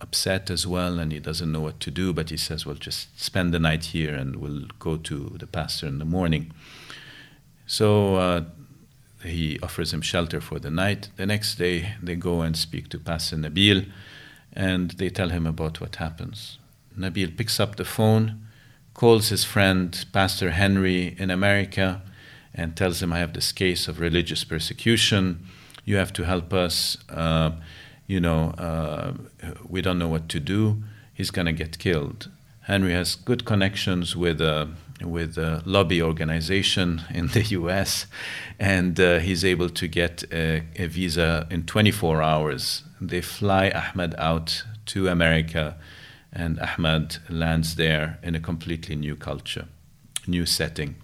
upset 0.00 0.50
as 0.50 0.66
well 0.66 0.98
and 0.98 1.12
he 1.12 1.18
doesn't 1.18 1.50
know 1.50 1.60
what 1.60 1.80
to 1.80 1.90
do, 1.90 2.12
but 2.12 2.30
he 2.30 2.36
says, 2.36 2.66
Well, 2.66 2.76
just 2.76 3.18
spend 3.20 3.52
the 3.52 3.58
night 3.58 3.86
here 3.86 4.14
and 4.14 4.36
we'll 4.36 4.66
go 4.78 4.96
to 4.96 5.36
the 5.38 5.46
pastor 5.46 5.86
in 5.86 5.98
the 5.98 6.04
morning. 6.04 6.52
So 7.66 8.16
uh, 8.16 8.44
he 9.22 9.58
offers 9.62 9.92
him 9.92 10.02
shelter 10.02 10.40
for 10.40 10.58
the 10.58 10.70
night. 10.70 11.08
The 11.16 11.26
next 11.26 11.56
day, 11.56 11.94
they 12.02 12.14
go 12.14 12.42
and 12.42 12.56
speak 12.56 12.88
to 12.90 12.98
Pastor 12.98 13.36
Nabil 13.36 13.90
and 14.52 14.92
they 14.92 15.10
tell 15.10 15.30
him 15.30 15.46
about 15.46 15.80
what 15.80 15.96
happens. 15.96 16.58
Nabil 16.96 17.36
picks 17.36 17.60
up 17.60 17.76
the 17.76 17.84
phone, 17.84 18.46
calls 18.94 19.28
his 19.28 19.44
friend, 19.44 20.04
Pastor 20.12 20.52
Henry, 20.52 21.14
in 21.18 21.30
America, 21.30 22.02
and 22.54 22.74
tells 22.74 23.02
him, 23.02 23.12
I 23.12 23.18
have 23.18 23.34
this 23.34 23.52
case 23.52 23.86
of 23.86 24.00
religious 24.00 24.44
persecution. 24.44 25.46
You 25.84 25.96
have 25.96 26.12
to 26.14 26.24
help 26.24 26.54
us. 26.54 26.96
Uh, 27.10 27.52
you 28.06 28.20
know, 28.20 28.50
uh, 28.58 29.12
we 29.68 29.82
don't 29.82 29.98
know 29.98 30.08
what 30.08 30.28
to 30.30 30.40
do. 30.40 30.82
He's 31.12 31.30
going 31.30 31.46
to 31.46 31.52
get 31.52 31.78
killed. 31.78 32.28
Henry 32.62 32.92
has 32.92 33.14
good 33.14 33.44
connections 33.44 34.16
with 34.16 34.40
a, 34.40 34.68
with 35.00 35.38
a 35.38 35.62
lobby 35.64 36.02
organization 36.02 37.02
in 37.14 37.28
the 37.28 37.42
US, 37.42 38.06
and 38.58 38.98
uh, 38.98 39.18
he's 39.18 39.44
able 39.44 39.70
to 39.70 39.86
get 39.86 40.24
a, 40.32 40.62
a, 40.76 40.86
visa 40.86 41.46
in 41.50 41.64
24 41.64 42.22
hours. 42.22 42.82
They 43.00 43.20
fly 43.20 43.70
Ahmed 43.70 44.14
out 44.18 44.64
to 44.86 45.08
America, 45.08 45.76
and 46.32 46.58
Ahmed 46.60 47.18
lands 47.28 47.76
there 47.76 48.18
in 48.22 48.34
a 48.34 48.40
completely 48.40 48.96
new 48.96 49.16
culture, 49.16 49.66
new 50.26 50.44
setting. 50.44 50.96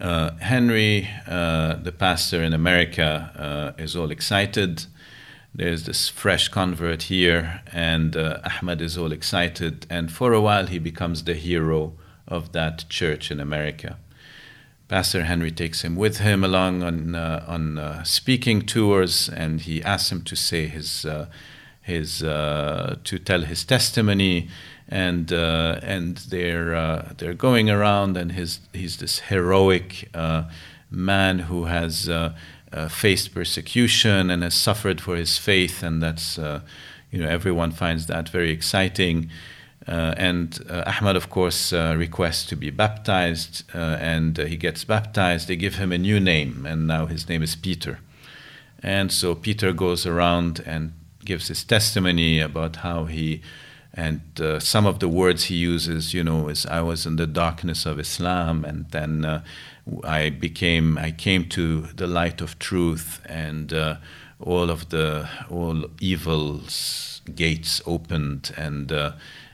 Uh, 0.00 0.32
Henry, 0.38 1.08
uh, 1.28 1.76
the 1.76 1.92
pastor 1.92 2.42
in 2.42 2.52
America, 2.52 3.74
uh, 3.78 3.80
is 3.82 3.94
all 3.94 4.10
excited 4.10 4.86
there's 5.54 5.84
this 5.84 6.08
fresh 6.08 6.48
convert 6.48 7.04
here, 7.04 7.62
and 7.72 8.16
uh, 8.16 8.40
Ahmed 8.44 8.80
is 8.80 8.98
all 8.98 9.12
excited. 9.12 9.86
And 9.88 10.10
for 10.10 10.32
a 10.32 10.40
while, 10.40 10.66
he 10.66 10.80
becomes 10.80 11.22
the 11.22 11.34
hero 11.34 11.92
of 12.26 12.52
that 12.52 12.88
church 12.88 13.30
in 13.30 13.38
America. 13.38 13.98
Pastor 14.88 15.24
Henry 15.24 15.52
takes 15.52 15.82
him 15.82 15.94
with 15.96 16.18
him 16.18 16.42
along 16.44 16.82
on 16.82 17.14
uh, 17.14 17.44
on 17.46 17.78
uh, 17.78 18.02
speaking 18.02 18.62
tours, 18.62 19.28
and 19.28 19.60
he 19.60 19.82
asks 19.82 20.10
him 20.10 20.22
to 20.22 20.36
say 20.36 20.66
his 20.66 21.06
uh, 21.06 21.26
his 21.80 22.22
uh, 22.22 22.96
to 23.04 23.18
tell 23.18 23.42
his 23.42 23.64
testimony, 23.64 24.48
and 24.88 25.32
uh, 25.32 25.78
and 25.82 26.16
they're 26.16 27.14
they're 27.16 27.34
going 27.34 27.70
around, 27.70 28.16
and 28.16 28.32
his 28.32 28.60
he's 28.72 28.96
this 28.98 29.20
heroic 29.20 30.10
man 30.90 31.38
who 31.40 31.64
has 31.64 32.10
uh, 32.74 32.88
faced 32.88 33.32
persecution 33.32 34.30
and 34.30 34.42
has 34.42 34.54
suffered 34.54 35.00
for 35.00 35.16
his 35.16 35.38
faith, 35.38 35.82
and 35.82 36.02
that's 36.02 36.38
uh, 36.38 36.60
you 37.10 37.18
know 37.18 37.28
everyone 37.28 37.70
finds 37.70 38.06
that 38.06 38.28
very 38.28 38.50
exciting. 38.50 39.30
Uh, 39.86 40.14
and 40.16 40.60
uh, 40.70 40.82
Ahmad, 40.86 41.14
of 41.14 41.28
course, 41.28 41.72
uh, 41.72 41.94
requests 41.96 42.46
to 42.46 42.56
be 42.56 42.70
baptized, 42.70 43.64
uh, 43.74 43.98
and 44.00 44.38
he 44.38 44.56
gets 44.56 44.82
baptized. 44.84 45.46
They 45.46 45.56
give 45.56 45.76
him 45.76 45.92
a 45.92 45.98
new 45.98 46.18
name, 46.18 46.66
and 46.66 46.86
now 46.86 47.06
his 47.06 47.28
name 47.28 47.42
is 47.42 47.54
Peter. 47.54 47.98
And 48.82 49.12
so 49.12 49.34
Peter 49.34 49.72
goes 49.72 50.06
around 50.06 50.62
and 50.66 50.92
gives 51.24 51.48
his 51.48 51.64
testimony 51.64 52.40
about 52.40 52.76
how 52.76 53.04
he 53.04 53.42
and 53.96 54.20
uh, 54.40 54.58
some 54.58 54.86
of 54.86 54.98
the 54.98 55.08
words 55.08 55.44
he 55.44 55.54
uses, 55.54 56.12
you 56.12 56.24
know, 56.24 56.48
is 56.48 56.66
I 56.66 56.80
was 56.80 57.06
in 57.06 57.14
the 57.16 57.28
darkness 57.28 57.86
of 57.86 58.00
Islam, 58.00 58.64
and 58.64 58.90
then 58.90 59.24
uh, 59.24 59.44
I 60.02 60.30
became, 60.30 60.98
I 60.98 61.12
came 61.12 61.48
to 61.50 61.82
the 61.82 62.08
light 62.08 62.40
of 62.40 62.58
truth, 62.58 63.20
and 63.26 63.72
uh, 63.72 63.96
all 64.40 64.68
of 64.68 64.88
the 64.88 65.28
all 65.48 65.84
evil's 66.00 67.22
gates 67.34 67.80
opened 67.86 68.52
and 68.56 68.90
uh, 68.90 69.12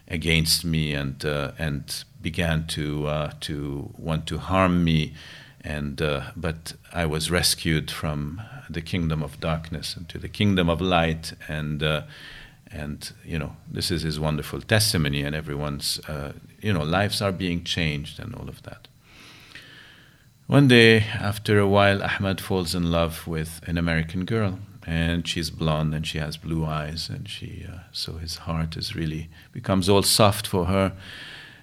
against 0.09 0.65
me, 0.65 0.95
and 0.95 1.23
uh, 1.23 1.53
and 1.59 2.05
began 2.23 2.67
to 2.69 3.09
uh, 3.09 3.33
to 3.41 3.91
want 3.99 4.27
to 4.29 4.39
harm 4.39 4.83
me, 4.83 5.13
and 5.61 5.97
but 6.35 6.73
I 6.95 7.05
was 7.05 7.31
rescued 7.31 7.91
from 7.91 8.41
the 8.71 8.81
kingdom 8.81 9.23
of 9.23 9.39
darkness 9.39 9.97
into 9.99 10.19
the 10.19 10.29
kingdom 10.31 10.71
of 10.71 10.81
light, 10.81 11.35
and 11.47 11.83
and 12.73 13.13
you 13.25 13.39
know 13.39 13.57
this 13.71 13.91
is 13.91 14.03
his 14.03 14.19
wonderful 14.19 14.61
testimony 14.61 15.23
and 15.23 15.35
everyone's 15.35 16.01
uh, 16.09 16.33
you 16.61 16.73
know 16.73 16.83
lives 16.83 17.21
are 17.21 17.33
being 17.33 17.65
changed 17.65 18.19
and 18.19 18.35
all 18.35 18.49
of 18.49 18.63
that. 18.63 18.89
One 20.47 20.67
day 20.67 21.01
after 21.01 21.59
a 21.59 21.69
while 21.69 22.03
ahmed 22.03 22.41
falls 22.41 22.75
in 22.75 22.91
love 22.91 23.27
with 23.27 23.61
an 23.67 23.79
american 23.79 24.25
girl 24.25 24.59
and 24.87 25.27
she's 25.27 25.51
blonde 25.51 25.95
and 25.95 26.07
she 26.07 26.19
has 26.19 26.37
blue 26.37 26.65
eyes 26.65 27.09
and 27.09 27.29
she 27.29 27.65
uh, 27.71 27.81
so 27.93 28.15
his 28.15 28.39
heart 28.39 28.77
is 28.77 28.97
really 28.97 29.29
becomes 29.53 29.89
all 29.89 30.03
soft 30.03 30.47
for 30.47 30.67
her. 30.67 30.93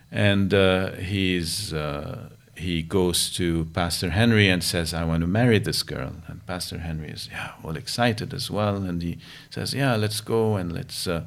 And 0.10 0.54
uh, 0.54 0.92
he's 0.94 1.74
uh, 1.74 2.30
he 2.58 2.82
goes 2.82 3.30
to 3.36 3.66
Pastor 3.66 4.10
Henry 4.10 4.50
and 4.50 4.64
says, 4.64 4.94
I 4.94 5.04
want 5.04 5.22
to 5.22 5.28
marry 5.28 5.60
this 5.60 5.84
girl. 5.84 6.14
And 6.28 6.46
Pastor 6.46 6.80
Henry 6.80 7.10
is 7.10 7.30
yeah, 7.32 7.52
all 7.64 7.78
excited 7.78 8.34
as 8.34 8.50
well. 8.50 8.78
And 8.78 9.02
he 9.02 9.20
says, 9.50 9.74
Yeah, 9.74 9.96
let's 9.96 10.22
go 10.22 10.56
and 10.56 10.72
let's. 10.72 11.08
Uh, 11.08 11.26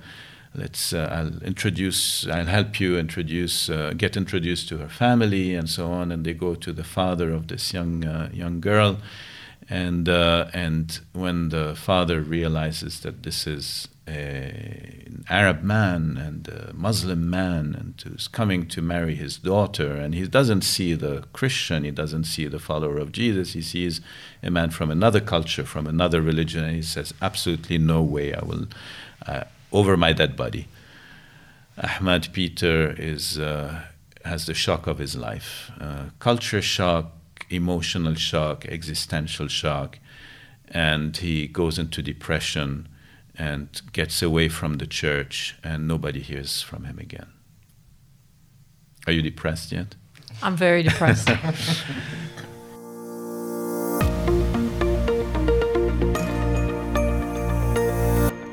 let's 0.52 0.92
uh, 0.92 1.08
I'll 1.12 1.42
introduce 1.44 2.26
I'll 2.26 2.46
help 2.46 2.80
you 2.80 2.99
introduce 2.99 3.70
uh, 3.70 3.92
get 3.96 4.16
introduced 4.16 4.68
to 4.70 4.78
her 4.78 4.88
family 4.88 5.54
and 5.54 5.70
so 5.70 5.92
on 5.92 6.10
and 6.10 6.26
they 6.26 6.34
go 6.34 6.56
to 6.56 6.72
the 6.72 6.82
father 6.82 7.30
of 7.30 7.46
this 7.46 7.72
young 7.72 8.04
uh, 8.04 8.30
young 8.32 8.60
girl 8.60 8.99
and 9.68 10.08
uh, 10.08 10.49
and 10.52 10.99
when 11.12 11.50
the 11.50 11.76
father 11.76 12.20
realizes 12.20 12.99
that 13.02 13.22
this 13.22 13.46
is 13.46 13.87
an 14.10 15.24
Arab 15.28 15.62
man 15.62 16.16
and 16.16 16.48
a 16.48 16.72
Muslim 16.74 17.30
man 17.30 17.74
and 17.78 18.00
who's 18.02 18.28
coming 18.28 18.66
to 18.66 18.82
marry 18.82 19.14
his 19.14 19.36
daughter. 19.38 19.94
And 19.94 20.14
he 20.14 20.26
doesn't 20.26 20.62
see 20.62 20.94
the 20.94 21.24
Christian, 21.32 21.84
he 21.84 21.90
doesn't 21.90 22.24
see 22.24 22.46
the 22.46 22.58
follower 22.58 22.98
of 22.98 23.12
Jesus, 23.12 23.52
he 23.52 23.62
sees 23.62 24.00
a 24.42 24.50
man 24.50 24.70
from 24.70 24.90
another 24.90 25.20
culture, 25.20 25.64
from 25.64 25.86
another 25.86 26.20
religion, 26.20 26.64
and 26.64 26.74
he 26.74 26.82
says, 26.82 27.14
Absolutely 27.22 27.78
no 27.78 28.02
way, 28.02 28.34
I 28.34 28.44
will, 28.44 28.66
uh, 29.26 29.44
over 29.72 29.96
my 29.96 30.12
dead 30.12 30.36
body. 30.36 30.66
Ahmad 31.78 32.28
Peter 32.32 32.94
is, 32.98 33.38
uh, 33.38 33.82
has 34.24 34.46
the 34.46 34.54
shock 34.54 34.86
of 34.86 34.98
his 34.98 35.16
life 35.16 35.70
uh, 35.80 36.06
culture 36.18 36.62
shock, 36.62 37.12
emotional 37.48 38.14
shock, 38.14 38.66
existential 38.66 39.48
shock, 39.48 39.98
and 40.68 41.16
he 41.16 41.46
goes 41.46 41.78
into 41.78 42.02
depression 42.02 42.86
and 43.40 43.68
gets 43.92 44.23
away 44.23 44.49
from 44.49 44.78
the 44.78 44.87
church, 44.87 45.56
and 45.64 45.88
nobody 45.88 46.20
hears 46.20 46.62
from 46.62 46.85
him 46.85 46.99
again. 46.99 47.28
Are 49.06 49.12
you 49.12 49.23
depressed 49.23 49.73
yet? 49.73 49.97
I'm 50.42 50.56
very 50.56 50.82
depressed. 50.82 51.30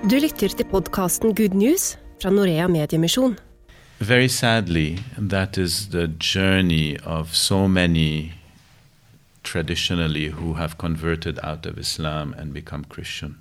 Du 0.09 0.15
lytter 0.19 0.47
til 0.47 0.65
podkasten 0.71 1.35
Good 1.35 1.53
News 1.53 1.97
fra 2.21 2.29
Norea 2.31 2.67
Mediemisjon. 2.67 3.35
Very 3.99 4.29
sadly, 4.29 4.99
that 5.29 5.57
is 5.57 5.89
the 5.89 6.07
journey 6.07 6.97
of 7.03 7.35
so 7.35 7.67
many 7.67 8.31
traditionally 9.43 10.29
who 10.29 10.53
have 10.53 10.77
converted 10.77 11.39
out 11.43 11.65
of 11.65 11.77
Islam 11.77 12.33
and 12.37 12.53
become 12.53 12.85
Christian. 12.85 13.35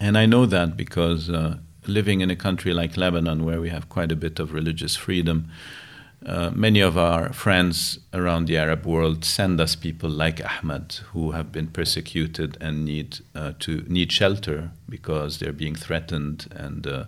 And 0.00 0.16
I 0.16 0.24
know 0.24 0.46
that 0.46 0.76
because 0.78 1.28
uh, 1.28 1.58
living 1.86 2.22
in 2.22 2.30
a 2.30 2.36
country 2.36 2.72
like 2.72 2.96
Lebanon, 2.96 3.44
where 3.44 3.60
we 3.60 3.68
have 3.68 3.90
quite 3.90 4.10
a 4.10 4.16
bit 4.16 4.40
of 4.40 4.54
religious 4.54 4.96
freedom, 4.96 5.50
uh, 6.24 6.50
many 6.54 6.80
of 6.80 6.98
our 6.98 7.32
friends 7.32 7.98
around 8.12 8.46
the 8.46 8.56
Arab 8.56 8.86
world 8.86 9.24
send 9.24 9.60
us 9.60 9.76
people 9.76 10.10
like 10.10 10.42
Ahmad 10.44 10.94
who 11.12 11.32
have 11.32 11.50
been 11.52 11.68
persecuted 11.68 12.58
and 12.60 12.84
need 12.84 13.20
uh, 13.34 13.52
to 13.60 13.84
need 13.88 14.12
shelter 14.12 14.70
because 14.88 15.38
they're 15.38 15.52
being 15.52 15.74
threatened 15.74 16.46
and 16.54 16.86
uh, 16.86 17.04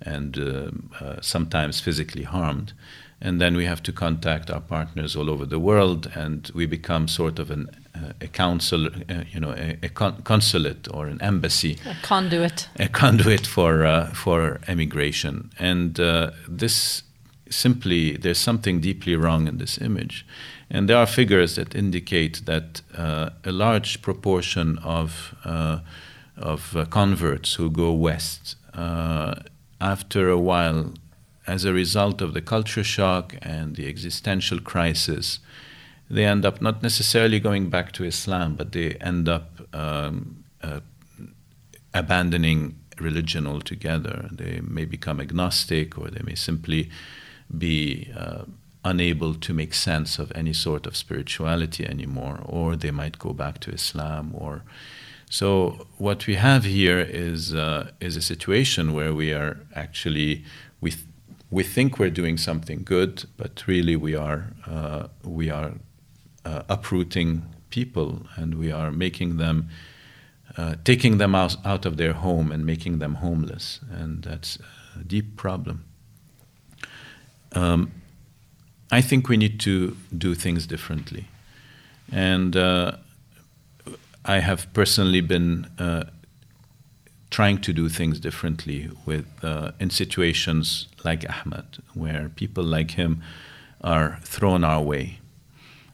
and 0.00 0.38
uh, 0.38 0.70
uh, 1.00 1.20
sometimes 1.20 1.80
physically 1.80 2.22
harmed. 2.22 2.72
And 3.20 3.40
then 3.40 3.56
we 3.56 3.64
have 3.64 3.82
to 3.82 3.92
contact 3.92 4.48
our 4.48 4.60
partners 4.60 5.16
all 5.16 5.28
over 5.28 5.44
the 5.44 5.58
world, 5.58 6.10
and 6.14 6.50
we 6.54 6.66
become 6.66 7.08
sort 7.08 7.38
of 7.40 7.50
an, 7.50 7.68
a 8.20 8.28
council, 8.28 8.88
you 9.32 9.40
know, 9.40 9.52
a, 9.52 9.78
a 9.82 9.88
con- 9.88 10.22
consulate 10.22 10.88
or 10.92 11.06
an 11.06 11.20
embassy, 11.22 11.78
a 11.86 11.94
conduit, 12.06 12.68
a 12.78 12.88
conduit 12.88 13.46
for 13.46 14.08
for 14.14 14.60
emigration. 14.68 15.50
And 15.58 15.94
this 16.48 17.02
simply 17.50 18.16
there's 18.16 18.38
something 18.38 18.80
deeply 18.80 19.16
wrong 19.16 19.48
in 19.48 19.58
this 19.58 19.78
image. 19.80 20.26
And 20.70 20.88
there 20.88 20.98
are 20.98 21.06
figures 21.06 21.54
that 21.54 21.74
indicate 21.74 22.44
that 22.44 22.82
uh, 22.96 23.30
a 23.44 23.52
large 23.52 24.02
proportion 24.02 24.78
of, 24.78 25.34
uh, 25.44 25.80
of 26.36 26.76
uh, 26.76 26.84
converts 26.84 27.54
who 27.54 27.70
go 27.70 27.92
west, 27.92 28.56
uh, 28.74 29.34
after 29.80 30.28
a 30.28 30.38
while, 30.38 30.92
as 31.46 31.64
a 31.64 31.72
result 31.72 32.20
of 32.20 32.34
the 32.34 32.42
culture 32.42 32.84
shock 32.84 33.34
and 33.40 33.76
the 33.76 33.88
existential 33.88 34.60
crisis, 34.60 35.38
they 36.10 36.24
end 36.24 36.44
up 36.44 36.60
not 36.62 36.82
necessarily 36.82 37.38
going 37.38 37.68
back 37.68 37.92
to 37.92 38.04
Islam, 38.04 38.54
but 38.54 38.72
they 38.72 38.94
end 38.94 39.28
up 39.28 39.60
um, 39.74 40.44
uh, 40.62 40.80
abandoning 41.92 42.76
religion 42.98 43.46
altogether. 43.46 44.28
They 44.32 44.60
may 44.62 44.84
become 44.84 45.20
agnostic 45.20 45.98
or 45.98 46.08
they 46.08 46.22
may 46.24 46.34
simply 46.34 46.90
be 47.56 48.10
uh, 48.16 48.44
unable 48.84 49.34
to 49.34 49.52
make 49.52 49.74
sense 49.74 50.18
of 50.18 50.32
any 50.34 50.52
sort 50.52 50.86
of 50.86 50.96
spirituality 50.96 51.86
anymore, 51.86 52.40
or 52.44 52.76
they 52.76 52.90
might 52.90 53.18
go 53.18 53.32
back 53.32 53.58
to 53.60 53.70
Islam. 53.70 54.34
Or 54.34 54.62
so 55.30 55.86
what 55.98 56.26
we 56.26 56.36
have 56.36 56.64
here 56.64 57.00
is 57.00 57.54
uh, 57.54 57.90
is 58.00 58.16
a 58.16 58.22
situation 58.22 58.94
where 58.94 59.12
we 59.14 59.32
are 59.32 59.58
actually 59.74 60.44
we 60.80 60.90
th- 60.90 61.04
we 61.50 61.62
think 61.62 61.98
we're 61.98 62.10
doing 62.10 62.36
something 62.36 62.82
good, 62.84 63.24
but 63.36 63.66
really 63.66 63.96
we 63.96 64.14
are 64.14 64.52
uh, 64.66 65.08
we 65.22 65.50
are 65.50 65.72
uh, 66.48 66.62
uprooting 66.68 67.42
people 67.70 68.22
and 68.36 68.54
we 68.54 68.72
are 68.72 68.90
making 68.90 69.36
them. 69.36 69.68
Uh, 70.56 70.74
taking 70.82 71.18
them 71.18 71.34
out, 71.34 71.54
out 71.64 71.86
of 71.86 71.98
their 71.98 72.14
home 72.14 72.50
and 72.50 72.66
making 72.66 72.98
them 72.98 73.16
homeless, 73.16 73.80
and 73.92 74.24
that's 74.24 74.58
a 74.98 75.04
deep 75.04 75.36
problem. 75.36 75.84
Um, 77.52 77.92
I 78.90 79.00
think 79.02 79.28
we 79.28 79.36
need 79.36 79.60
to 79.60 79.96
do 80.16 80.34
things 80.34 80.66
differently. 80.66 81.26
And 82.10 82.56
uh, 82.56 82.92
I 84.24 84.40
have 84.40 84.72
personally 84.72 85.20
been 85.20 85.66
uh, 85.78 86.04
trying 87.30 87.58
to 87.58 87.72
do 87.72 87.88
things 87.88 88.18
differently 88.18 88.90
with 89.04 89.26
uh, 89.42 89.72
in 89.78 89.90
situations 89.90 90.88
like 91.04 91.26
Ahmed, 91.28 91.78
where 91.94 92.30
people 92.30 92.64
like 92.64 92.92
him 92.92 93.22
are 93.82 94.18
thrown 94.24 94.64
our 94.64 94.82
way. 94.82 95.18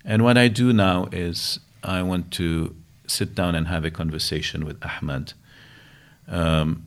And 0.04 0.22
what 0.22 0.36
I 0.36 0.48
do 0.48 0.72
now 0.72 1.08
is 1.12 1.60
I 1.82 2.02
want 2.02 2.30
to 2.32 2.74
sit 3.06 3.34
down 3.34 3.54
and 3.54 3.68
have 3.68 3.84
a 3.84 3.90
conversation 3.90 4.64
with 4.64 4.82
Ahmed. 4.84 5.34
Um, 6.28 6.86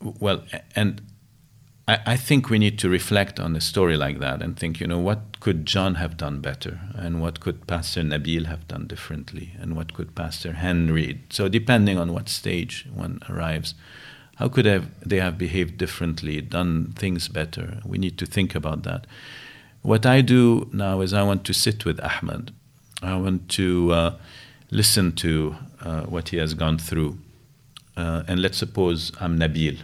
well, 0.00 0.42
and 0.74 1.00
I, 1.86 1.98
I, 2.06 2.16
think 2.16 2.50
we 2.50 2.58
need 2.58 2.78
to 2.80 2.88
reflect 2.88 3.38
on 3.38 3.54
a 3.54 3.60
story 3.60 3.96
like 3.96 4.18
that 4.18 4.42
and 4.42 4.58
think, 4.58 4.80
you 4.80 4.86
know, 4.86 4.98
what 4.98 5.40
could 5.40 5.66
John 5.66 5.96
have 5.96 6.16
done 6.16 6.40
better? 6.40 6.80
And 6.94 7.20
what 7.20 7.40
could 7.40 7.66
Pastor 7.66 8.02
Nabil 8.02 8.46
have 8.46 8.66
done 8.66 8.86
differently? 8.86 9.52
And 9.60 9.76
what 9.76 9.94
could 9.94 10.14
Pastor 10.14 10.52
Henry? 10.52 11.20
So, 11.30 11.48
depending 11.48 11.98
on 11.98 12.12
what 12.12 12.28
stage 12.28 12.86
one 12.92 13.20
arrives, 13.28 13.74
how 14.36 14.48
could 14.48 14.66
have, 14.66 14.90
they 15.08 15.20
have 15.20 15.38
behaved 15.38 15.78
differently, 15.78 16.40
done 16.40 16.92
things 16.96 17.28
better? 17.28 17.80
We 17.84 17.98
need 17.98 18.18
to 18.18 18.26
think 18.26 18.54
about 18.54 18.82
that. 18.82 19.06
What 19.84 20.06
I 20.06 20.20
do 20.20 20.68
now 20.72 21.02
is 21.02 21.12
I 21.12 21.22
want 21.22 21.44
to 21.44 21.52
sit 21.52 21.84
with 21.84 22.00
Ahmed. 22.00 22.52
I 23.02 23.16
want 23.16 23.48
to 23.50 23.92
uh, 23.92 24.14
listen 24.70 25.12
to 25.16 25.56
uh, 25.80 26.02
what 26.04 26.30
he 26.30 26.38
has 26.38 26.54
gone 26.54 26.78
through. 26.78 27.18
Uh, 27.96 28.24
and 28.26 28.40
let's 28.40 28.58
suppose 28.58 29.12
I'm 29.20 29.38
Nabil, 29.38 29.78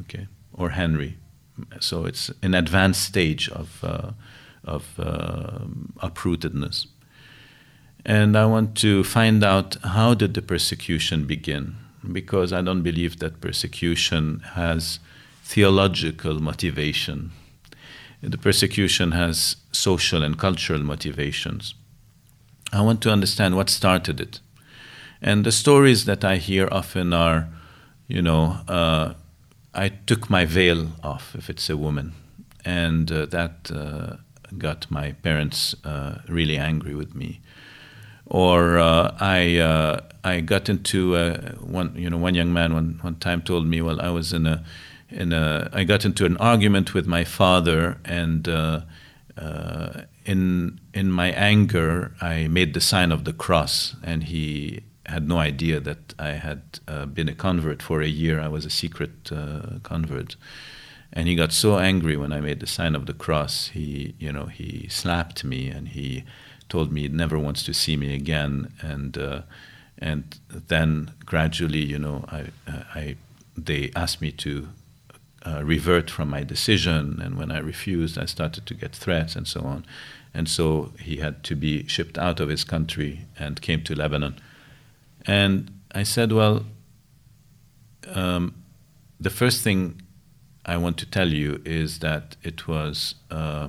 okay, 0.00 0.28
or 0.52 0.70
Henry 0.70 1.16
so 1.80 2.04
it's 2.04 2.30
an 2.42 2.54
advanced 2.54 3.02
stage 3.02 3.48
of, 3.50 3.82
uh, 3.82 4.10
of 4.64 4.98
uh, 4.98 5.60
uprootedness. 6.02 6.86
And 8.04 8.36
I 8.36 8.46
want 8.46 8.76
to 8.78 9.02
find 9.02 9.42
out 9.42 9.76
how 9.82 10.14
did 10.14 10.34
the 10.34 10.42
persecution 10.42 11.26
begin? 11.26 11.76
Because 12.12 12.52
I 12.52 12.62
don't 12.62 12.82
believe 12.82 13.18
that 13.18 13.40
persecution 13.40 14.40
has 14.54 15.00
theological 15.42 16.40
motivation. 16.40 17.32
The 18.22 18.38
persecution 18.38 19.12
has 19.12 19.56
social 19.72 20.22
and 20.22 20.38
cultural 20.38 20.82
motivations. 20.82 21.74
I 22.72 22.80
want 22.80 23.00
to 23.02 23.10
understand 23.10 23.54
what 23.56 23.70
started 23.70 24.20
it. 24.20 24.40
And 25.22 25.44
the 25.44 25.52
stories 25.52 26.04
that 26.04 26.24
I 26.24 26.36
hear 26.36 26.68
often 26.70 27.12
are, 27.12 27.48
you 28.08 28.22
know, 28.22 28.58
uh, 28.68 29.14
I 29.74 29.90
took 30.06 30.30
my 30.30 30.44
veil 30.44 30.92
off 31.02 31.34
if 31.36 31.50
it's 31.50 31.68
a 31.68 31.76
woman, 31.76 32.12
and 32.64 33.12
uh, 33.12 33.26
that 33.26 33.70
uh, 33.70 34.16
got 34.56 34.90
my 34.90 35.12
parents 35.12 35.74
uh, 35.84 36.18
really 36.28 36.56
angry 36.56 36.94
with 36.94 37.14
me. 37.14 37.40
Or 38.24 38.78
uh, 38.78 39.14
I 39.20 39.58
uh, 39.58 40.00
I 40.24 40.40
got 40.40 40.68
into 40.68 41.14
one 41.60 41.94
you 41.96 42.10
know 42.10 42.16
one 42.16 42.34
young 42.34 42.52
man 42.52 42.74
one 42.74 42.98
one 43.02 43.16
time 43.16 43.42
told 43.42 43.66
me 43.66 43.82
well 43.82 44.00
I 44.00 44.08
was 44.08 44.32
in 44.32 44.46
a 44.46 44.64
in 45.10 45.32
a 45.32 45.68
I 45.72 45.84
got 45.84 46.04
into 46.04 46.24
an 46.24 46.36
argument 46.38 46.94
with 46.94 47.06
my 47.06 47.24
father 47.24 47.98
and. 48.04 48.48
in 50.26 50.80
in 50.92 51.10
my 51.10 51.30
anger, 51.30 52.12
I 52.20 52.48
made 52.48 52.74
the 52.74 52.80
sign 52.80 53.12
of 53.12 53.24
the 53.24 53.32
cross, 53.32 53.94
and 54.02 54.24
he 54.24 54.80
had 55.06 55.28
no 55.28 55.38
idea 55.38 55.80
that 55.80 56.14
I 56.18 56.30
had 56.32 56.80
uh, 56.88 57.06
been 57.06 57.28
a 57.28 57.34
convert 57.34 57.82
for 57.82 58.02
a 58.02 58.08
year. 58.08 58.40
I 58.40 58.48
was 58.48 58.64
a 58.64 58.70
secret 58.70 59.30
uh, 59.32 59.78
convert, 59.82 60.36
and 61.12 61.28
he 61.28 61.34
got 61.34 61.52
so 61.52 61.78
angry 61.78 62.16
when 62.16 62.32
I 62.32 62.40
made 62.40 62.60
the 62.60 62.66
sign 62.66 62.94
of 62.94 63.06
the 63.06 63.14
cross. 63.14 63.68
He, 63.68 64.14
you 64.18 64.32
know, 64.32 64.46
he 64.46 64.88
slapped 64.88 65.44
me 65.44 65.68
and 65.68 65.88
he 65.88 66.24
told 66.68 66.92
me 66.92 67.02
he 67.02 67.08
never 67.08 67.38
wants 67.38 67.62
to 67.64 67.72
see 67.72 67.96
me 67.96 68.14
again. 68.14 68.72
And 68.82 69.16
uh, 69.16 69.42
and 69.98 70.38
then 70.50 71.12
gradually, 71.24 71.84
you 71.84 71.98
know, 71.98 72.24
I, 72.28 72.40
uh, 72.66 72.82
I 72.94 73.16
they 73.56 73.90
asked 73.94 74.20
me 74.20 74.32
to. 74.32 74.68
Uh, 75.46 75.62
revert 75.64 76.10
from 76.10 76.28
my 76.28 76.42
decision, 76.42 77.20
and 77.22 77.38
when 77.38 77.52
I 77.52 77.58
refused, 77.58 78.18
I 78.18 78.26
started 78.26 78.66
to 78.66 78.74
get 78.74 78.92
threats 78.96 79.36
and 79.36 79.46
so 79.46 79.60
on. 79.60 79.86
And 80.34 80.48
so 80.48 80.92
he 80.98 81.18
had 81.18 81.44
to 81.44 81.54
be 81.54 81.86
shipped 81.86 82.18
out 82.18 82.40
of 82.40 82.48
his 82.48 82.64
country 82.64 83.20
and 83.38 83.62
came 83.62 83.82
to 83.84 83.94
Lebanon 83.94 84.34
and 85.26 85.72
I 85.92 86.04
said, 86.04 86.32
well, 86.32 86.64
um, 88.08 88.54
the 89.18 89.30
first 89.30 89.62
thing 89.62 90.00
I 90.64 90.76
want 90.76 90.98
to 90.98 91.06
tell 91.06 91.28
you 91.28 91.60
is 91.64 91.98
that 91.98 92.36
it 92.42 92.68
was 92.68 93.16
uh, 93.30 93.68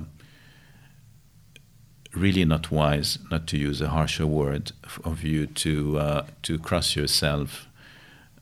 really 2.14 2.44
not 2.44 2.70
wise, 2.70 3.18
not 3.30 3.46
to 3.48 3.58
use 3.58 3.80
a 3.80 3.88
harsher 3.88 4.26
word, 4.26 4.72
of 5.04 5.24
you 5.24 5.46
to 5.46 5.98
uh, 5.98 6.26
to 6.42 6.58
cross 6.58 6.94
yourself 6.94 7.66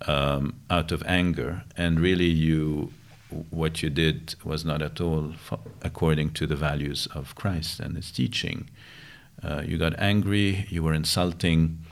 um, 0.06 0.54
out 0.68 0.92
of 0.92 1.02
anger, 1.06 1.64
and 1.76 2.00
really 2.00 2.26
you 2.28 2.92
what 3.50 3.82
you 3.82 3.90
did 3.90 4.34
was 4.44 4.64
not 4.64 4.82
at 4.82 5.00
all 5.00 5.32
according 5.82 6.30
to 6.34 6.46
the 6.46 6.56
values 6.56 7.08
of 7.14 7.34
Christ 7.34 7.80
and 7.80 7.96
His 7.96 8.10
teaching. 8.10 8.70
Uh, 9.42 9.62
you 9.66 9.78
got 9.78 9.98
angry, 9.98 10.66
you 10.70 10.82
were 10.82 10.94
insulting 10.94 11.84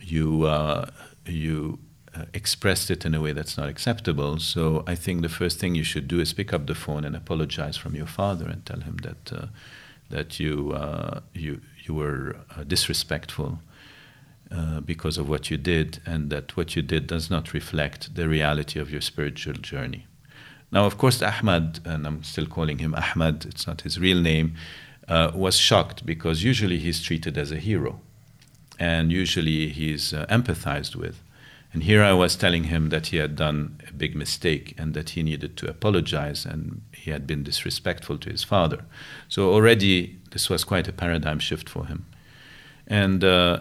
you 0.00 0.44
uh, 0.44 0.90
you 1.26 1.78
uh, 2.14 2.24
expressed 2.32 2.90
it 2.90 3.04
in 3.04 3.14
a 3.14 3.20
way 3.20 3.32
that's 3.32 3.56
not 3.56 3.68
acceptable. 3.68 4.38
So 4.38 4.84
I 4.86 4.94
think 4.94 5.22
the 5.22 5.28
first 5.28 5.58
thing 5.58 5.74
you 5.74 5.84
should 5.84 6.08
do 6.08 6.20
is 6.20 6.32
pick 6.32 6.52
up 6.52 6.66
the 6.66 6.74
phone 6.74 7.04
and 7.04 7.14
apologize 7.14 7.76
from 7.76 7.94
your 7.94 8.06
father 8.06 8.46
and 8.46 8.64
tell 8.64 8.80
him 8.80 8.96
that 9.02 9.32
uh, 9.32 9.46
that 10.10 10.40
you 10.40 10.72
uh, 10.72 11.20
you 11.34 11.60
you 11.84 11.94
were 11.94 12.36
uh, 12.56 12.64
disrespectful 12.64 13.60
uh, 14.50 14.80
because 14.80 15.18
of 15.18 15.28
what 15.28 15.50
you 15.50 15.56
did, 15.56 16.00
and 16.06 16.30
that 16.30 16.56
what 16.56 16.74
you 16.74 16.82
did 16.82 17.06
does 17.06 17.30
not 17.30 17.52
reflect 17.52 18.14
the 18.14 18.28
reality 18.28 18.80
of 18.80 18.90
your 18.90 19.02
spiritual 19.02 19.54
journey. 19.54 20.06
Now, 20.70 20.84
of 20.84 20.98
course, 20.98 21.22
Ahmad, 21.22 21.80
and 21.84 22.06
I'm 22.06 22.22
still 22.22 22.46
calling 22.46 22.78
him 22.78 22.94
Ahmad, 22.94 23.46
it's 23.46 23.66
not 23.66 23.82
his 23.82 23.98
real 23.98 24.20
name, 24.20 24.54
uh, 25.08 25.30
was 25.34 25.56
shocked 25.56 26.04
because 26.04 26.44
usually 26.44 26.78
he's 26.78 27.02
treated 27.02 27.38
as 27.38 27.50
a 27.50 27.56
hero 27.56 28.00
and 28.78 29.10
usually 29.10 29.70
he's 29.70 30.12
uh, 30.12 30.26
empathized 30.28 30.94
with. 30.94 31.22
And 31.72 31.82
here 31.82 32.02
I 32.02 32.12
was 32.12 32.36
telling 32.36 32.64
him 32.64 32.88
that 32.90 33.08
he 33.08 33.18
had 33.18 33.36
done 33.36 33.80
a 33.88 33.92
big 33.92 34.14
mistake 34.14 34.74
and 34.78 34.94
that 34.94 35.10
he 35.10 35.22
needed 35.22 35.56
to 35.58 35.68
apologize 35.68 36.46
and 36.46 36.82
he 36.92 37.10
had 37.10 37.26
been 37.26 37.42
disrespectful 37.42 38.18
to 38.18 38.30
his 38.30 38.44
father. 38.44 38.84
So 39.28 39.52
already 39.52 40.18
this 40.30 40.48
was 40.48 40.64
quite 40.64 40.88
a 40.88 40.92
paradigm 40.92 41.38
shift 41.38 41.68
for 41.68 41.86
him. 41.86 42.06
And 42.86 43.22
uh, 43.22 43.60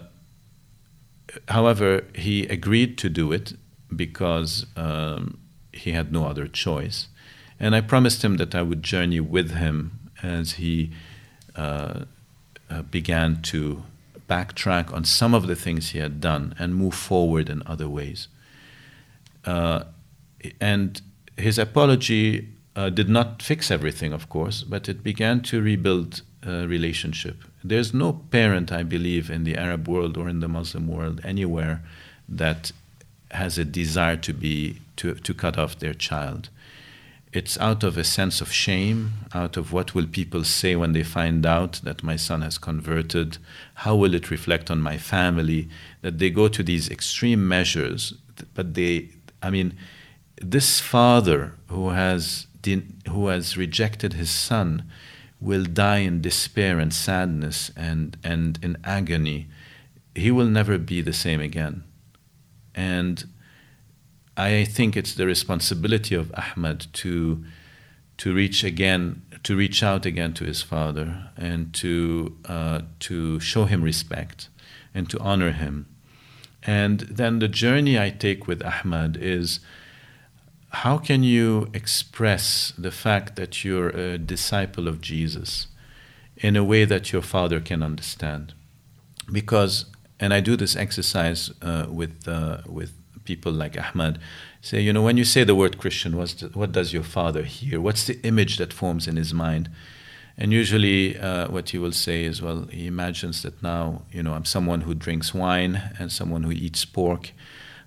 however, 1.49 2.05
he 2.15 2.45
agreed 2.47 2.97
to 2.99 3.09
do 3.09 3.33
it 3.33 3.53
because 3.93 4.65
um, 4.77 5.39
he 5.77 5.91
had 5.91 6.11
no 6.11 6.25
other 6.25 6.47
choice. 6.47 7.07
And 7.59 7.75
I 7.75 7.81
promised 7.81 8.23
him 8.23 8.37
that 8.37 8.53
I 8.53 8.61
would 8.61 8.83
journey 8.83 9.19
with 9.19 9.51
him 9.51 9.99
as 10.21 10.53
he 10.53 10.91
uh, 11.55 12.05
uh, 12.69 12.81
began 12.83 13.41
to 13.43 13.83
backtrack 14.29 14.93
on 14.93 15.05
some 15.05 15.33
of 15.33 15.47
the 15.47 15.55
things 15.55 15.89
he 15.89 15.99
had 15.99 16.19
done 16.19 16.53
and 16.59 16.75
move 16.75 16.93
forward 16.93 17.49
in 17.49 17.63
other 17.65 17.87
ways. 17.87 18.27
Uh, 19.45 19.83
and 20.59 21.01
his 21.37 21.57
apology 21.57 22.49
uh, 22.75 22.89
did 22.89 23.09
not 23.09 23.41
fix 23.41 23.71
everything, 23.71 24.13
of 24.13 24.29
course, 24.29 24.63
but 24.63 24.87
it 24.89 25.03
began 25.03 25.41
to 25.41 25.61
rebuild 25.61 26.21
a 26.43 26.67
relationship. 26.67 27.37
There's 27.63 27.93
no 27.93 28.13
parent, 28.31 28.71
I 28.71 28.83
believe, 28.83 29.29
in 29.29 29.43
the 29.43 29.57
Arab 29.57 29.87
world 29.87 30.17
or 30.17 30.29
in 30.29 30.41
the 30.41 30.47
Muslim 30.47 30.87
world 30.87 31.21
anywhere 31.23 31.81
that 32.29 32.71
has 33.31 33.57
a 33.57 33.65
desire 33.65 34.17
to 34.17 34.33
be 34.33 34.79
to, 34.97 35.15
to 35.15 35.33
cut 35.33 35.57
off 35.57 35.79
their 35.79 35.93
child. 35.93 36.49
It's 37.33 37.59
out 37.59 37.83
of 37.83 37.97
a 37.97 38.03
sense 38.03 38.41
of 38.41 38.51
shame, 38.51 39.11
out 39.33 39.57
of 39.57 39.73
what 39.73 39.93
will 39.93 40.07
people 40.07 40.43
say 40.43 40.75
when 40.75 40.93
they 40.93 41.03
find 41.03 41.45
out 41.45 41.81
that 41.83 42.01
my 42.01 42.15
son 42.15 42.41
has 42.41 42.57
converted, 42.57 43.37
how 43.75 43.95
will 43.95 44.15
it 44.15 44.31
reflect 44.31 44.71
on 44.71 44.79
my 44.81 44.97
family, 44.97 45.67
that 46.01 46.19
they 46.19 46.29
go 46.29 46.47
to 46.47 46.63
these 46.63 46.89
extreme 46.89 47.47
measures. 47.47 48.13
But 48.53 48.73
they, 48.73 49.09
I 49.43 49.49
mean, 49.49 49.77
this 50.41 50.79
father 50.79 51.53
who 51.67 51.89
has, 51.89 52.47
who 53.09 53.27
has 53.27 53.57
rejected 53.57 54.13
his 54.13 54.31
son 54.31 54.89
will 55.39 55.65
die 55.65 55.99
in 55.99 56.21
despair 56.21 56.79
and 56.79 56.93
sadness 56.93 57.71
and, 57.75 58.17
and 58.23 58.57
in 58.63 58.77
agony. 58.83 59.47
He 60.15 60.31
will 60.31 60.47
never 60.47 60.77
be 60.77 61.01
the 61.01 61.13
same 61.13 61.41
again. 61.41 61.83
And 62.77 63.27
I 64.37 64.63
think 64.63 64.95
it's 64.95 65.15
the 65.15 65.25
responsibility 65.25 66.15
of 66.15 66.31
Ahmad 66.35 66.85
to 66.93 67.43
to 68.17 68.33
reach 68.33 68.63
again, 68.63 69.21
to 69.43 69.55
reach 69.55 69.83
out 69.83 70.05
again 70.05 70.33
to 70.33 70.43
his 70.43 70.63
father, 70.63 71.29
and 71.35 71.73
to 71.73 72.37
uh, 72.45 72.81
to 72.99 73.39
show 73.39 73.65
him 73.65 73.83
respect, 73.83 74.49
and 74.93 75.09
to 75.09 75.19
honor 75.19 75.51
him. 75.51 75.87
And 76.63 77.01
then 77.01 77.39
the 77.39 77.47
journey 77.47 77.99
I 77.99 78.11
take 78.11 78.47
with 78.47 78.63
Ahmad 78.63 79.17
is 79.19 79.59
how 80.69 80.97
can 80.97 81.23
you 81.23 81.69
express 81.73 82.73
the 82.77 82.91
fact 82.91 83.35
that 83.37 83.63
you're 83.63 83.89
a 83.89 84.17
disciple 84.17 84.87
of 84.87 85.01
Jesus 85.01 85.67
in 86.35 86.55
a 86.55 86.63
way 86.63 86.85
that 86.85 87.11
your 87.11 87.21
father 87.21 87.59
can 87.59 87.81
understand? 87.81 88.53
Because, 89.31 89.85
and 90.19 90.33
I 90.33 90.39
do 90.39 90.55
this 90.55 90.75
exercise 90.75 91.51
uh, 91.61 91.85
with 91.89 92.27
uh, 92.27 92.59
with 92.67 92.93
people 93.23 93.51
like 93.51 93.77
Ahmad 93.77 94.19
say, 94.61 94.81
you 94.81 94.91
know, 94.91 95.03
when 95.03 95.17
you 95.17 95.25
say 95.25 95.43
the 95.43 95.55
word 95.55 95.77
Christian, 95.77 96.13
the, 96.13 96.49
what 96.53 96.71
does 96.71 96.93
your 96.93 97.03
father 97.03 97.43
hear? 97.43 97.79
What's 97.79 98.05
the 98.05 98.19
image 98.23 98.57
that 98.57 98.73
forms 98.73 99.07
in 99.07 99.15
his 99.15 99.33
mind? 99.33 99.69
And 100.37 100.53
usually, 100.53 101.17
uh, 101.17 101.47
what 101.49 101.69
he 101.69 101.77
will 101.77 101.91
say 101.91 102.23
is, 102.23 102.41
well, 102.41 102.67
he 102.71 102.85
imagines 102.87 103.41
that 103.41 103.61
now, 103.63 104.03
you 104.11 104.21
know, 104.21 104.33
I'm 104.33 104.45
someone 104.45 104.81
who 104.81 104.93
drinks 104.93 105.33
wine 105.33 105.81
and 105.99 106.11
someone 106.11 106.43
who 106.43 106.51
eats 106.51 106.85
pork. 106.85 107.31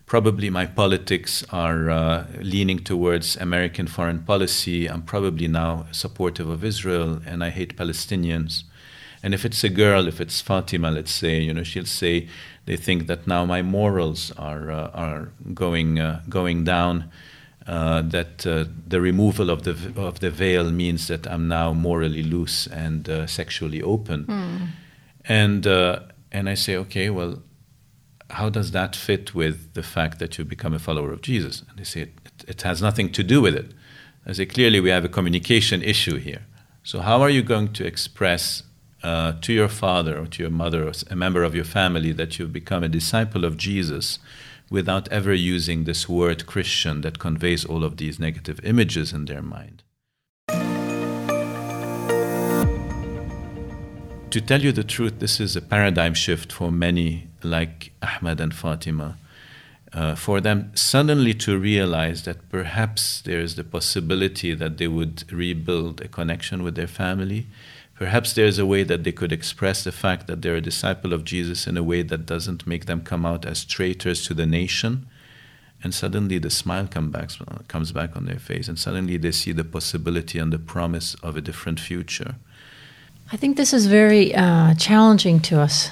Probably 0.06 0.50
my 0.50 0.66
politics 0.66 1.44
are 1.52 1.88
uh, 1.90 2.26
leaning 2.40 2.80
towards 2.80 3.36
American 3.36 3.86
foreign 3.86 4.24
policy. 4.24 4.88
I'm 4.88 5.02
probably 5.02 5.46
now 5.46 5.86
supportive 5.92 6.48
of 6.48 6.64
Israel 6.64 7.20
and 7.24 7.44
I 7.44 7.50
hate 7.50 7.76
Palestinians. 7.76 8.64
And 9.22 9.34
if 9.34 9.44
it's 9.44 9.62
a 9.64 9.68
girl, 9.68 10.08
if 10.08 10.20
it's 10.20 10.40
Fatima, 10.40 10.90
let's 10.90 11.12
say, 11.12 11.40
you 11.40 11.52
know, 11.52 11.62
she'll 11.62 11.84
say 11.84 12.28
they 12.64 12.76
think 12.76 13.06
that 13.06 13.26
now 13.26 13.44
my 13.44 13.62
morals 13.62 14.32
are 14.38 14.70
uh, 14.70 14.90
are 14.94 15.28
going 15.54 15.98
uh, 15.98 16.22
going 16.28 16.64
down. 16.64 17.10
Uh, 17.66 18.02
that 18.02 18.46
uh, 18.46 18.64
the 18.88 19.00
removal 19.00 19.50
of 19.50 19.62
the 19.62 19.76
of 19.96 20.20
the 20.20 20.30
veil 20.30 20.70
means 20.70 21.06
that 21.06 21.26
I'm 21.26 21.46
now 21.46 21.72
morally 21.72 22.22
loose 22.22 22.66
and 22.66 23.08
uh, 23.08 23.26
sexually 23.26 23.82
open. 23.82 24.24
Mm. 24.24 24.68
And 25.26 25.66
uh, 25.66 26.00
and 26.32 26.48
I 26.48 26.54
say, 26.54 26.76
okay, 26.76 27.10
well, 27.10 27.42
how 28.30 28.48
does 28.48 28.70
that 28.70 28.96
fit 28.96 29.34
with 29.34 29.74
the 29.74 29.82
fact 29.82 30.18
that 30.18 30.38
you 30.38 30.44
become 30.44 30.74
a 30.74 30.78
follower 30.78 31.12
of 31.12 31.20
Jesus? 31.20 31.62
And 31.68 31.78
they 31.78 31.84
say 31.84 32.00
it, 32.02 32.14
it 32.48 32.62
has 32.62 32.80
nothing 32.80 33.12
to 33.12 33.22
do 33.22 33.42
with 33.42 33.54
it. 33.54 33.72
I 34.26 34.32
say 34.32 34.46
clearly 34.46 34.80
we 34.80 34.90
have 34.90 35.04
a 35.04 35.08
communication 35.08 35.82
issue 35.82 36.16
here. 36.16 36.46
So 36.82 37.00
how 37.00 37.20
are 37.20 37.30
you 37.30 37.42
going 37.42 37.72
to 37.74 37.86
express 37.86 38.62
uh, 39.02 39.32
to 39.40 39.52
your 39.52 39.68
father 39.68 40.18
or 40.18 40.26
to 40.26 40.42
your 40.42 40.50
mother 40.50 40.86
or 40.86 40.92
a 41.10 41.16
member 41.16 41.42
of 41.42 41.54
your 41.54 41.64
family 41.64 42.12
that 42.12 42.38
you've 42.38 42.52
become 42.52 42.84
a 42.84 42.88
disciple 42.88 43.44
of 43.44 43.56
Jesus 43.56 44.18
without 44.70 45.08
ever 45.08 45.34
using 45.34 45.84
this 45.84 46.08
word 46.08 46.46
Christian 46.46 47.00
that 47.00 47.18
conveys 47.18 47.64
all 47.64 47.82
of 47.82 47.96
these 47.96 48.18
negative 48.20 48.60
images 48.62 49.12
in 49.12 49.24
their 49.24 49.42
mind. 49.42 49.82
To 54.30 54.40
tell 54.40 54.62
you 54.62 54.70
the 54.70 54.84
truth, 54.84 55.18
this 55.18 55.40
is 55.40 55.56
a 55.56 55.60
paradigm 55.60 56.14
shift 56.14 56.52
for 56.52 56.70
many, 56.70 57.26
like 57.42 57.92
Ahmad 58.00 58.40
and 58.40 58.54
Fatima. 58.54 59.16
Uh, 59.92 60.14
for 60.14 60.40
them 60.40 60.70
suddenly 60.76 61.34
to 61.34 61.58
realize 61.58 62.22
that 62.22 62.48
perhaps 62.48 63.20
there 63.22 63.40
is 63.40 63.56
the 63.56 63.64
possibility 63.64 64.54
that 64.54 64.78
they 64.78 64.86
would 64.86 65.24
rebuild 65.32 66.00
a 66.00 66.06
connection 66.06 66.62
with 66.62 66.76
their 66.76 66.86
family 66.86 67.48
Perhaps 68.00 68.32
there's 68.32 68.58
a 68.58 68.64
way 68.64 68.82
that 68.82 69.04
they 69.04 69.12
could 69.12 69.30
express 69.30 69.84
the 69.84 69.92
fact 69.92 70.26
that 70.26 70.40
they're 70.40 70.56
a 70.56 70.62
disciple 70.62 71.12
of 71.12 71.22
Jesus 71.22 71.66
in 71.66 71.76
a 71.76 71.82
way 71.82 72.00
that 72.00 72.24
doesn't 72.24 72.66
make 72.66 72.86
them 72.86 73.02
come 73.02 73.26
out 73.26 73.44
as 73.44 73.62
traitors 73.62 74.26
to 74.26 74.32
the 74.32 74.46
nation. 74.46 75.06
And 75.84 75.92
suddenly 75.92 76.38
the 76.38 76.48
smile 76.48 76.88
come 76.90 77.10
back, 77.10 77.28
comes 77.68 77.92
back 77.92 78.16
on 78.16 78.24
their 78.24 78.38
face, 78.38 78.68
and 78.68 78.78
suddenly 78.78 79.18
they 79.18 79.32
see 79.32 79.52
the 79.52 79.64
possibility 79.64 80.38
and 80.38 80.50
the 80.50 80.58
promise 80.58 81.14
of 81.16 81.36
a 81.36 81.42
different 81.42 81.78
future. 81.78 82.36
I 83.32 83.36
think 83.36 83.58
this 83.58 83.74
is 83.74 83.86
very 83.86 84.34
uh, 84.34 84.72
challenging 84.76 85.38
to 85.40 85.60
us. 85.60 85.90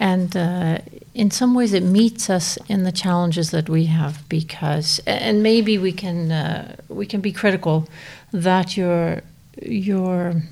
And 0.00 0.36
uh, 0.36 0.78
in 1.14 1.30
some 1.30 1.54
ways, 1.54 1.72
it 1.72 1.84
meets 1.84 2.28
us 2.28 2.58
in 2.66 2.82
the 2.82 2.90
challenges 2.90 3.52
that 3.52 3.68
we 3.68 3.84
have 3.84 4.28
because, 4.28 5.00
and 5.06 5.44
maybe 5.44 5.78
we 5.78 5.92
can 5.92 6.32
uh, 6.32 6.74
we 6.88 7.06
can 7.06 7.20
be 7.20 7.30
critical 7.30 7.88
that 8.32 8.76
your 8.76 9.22
your 9.62 10.42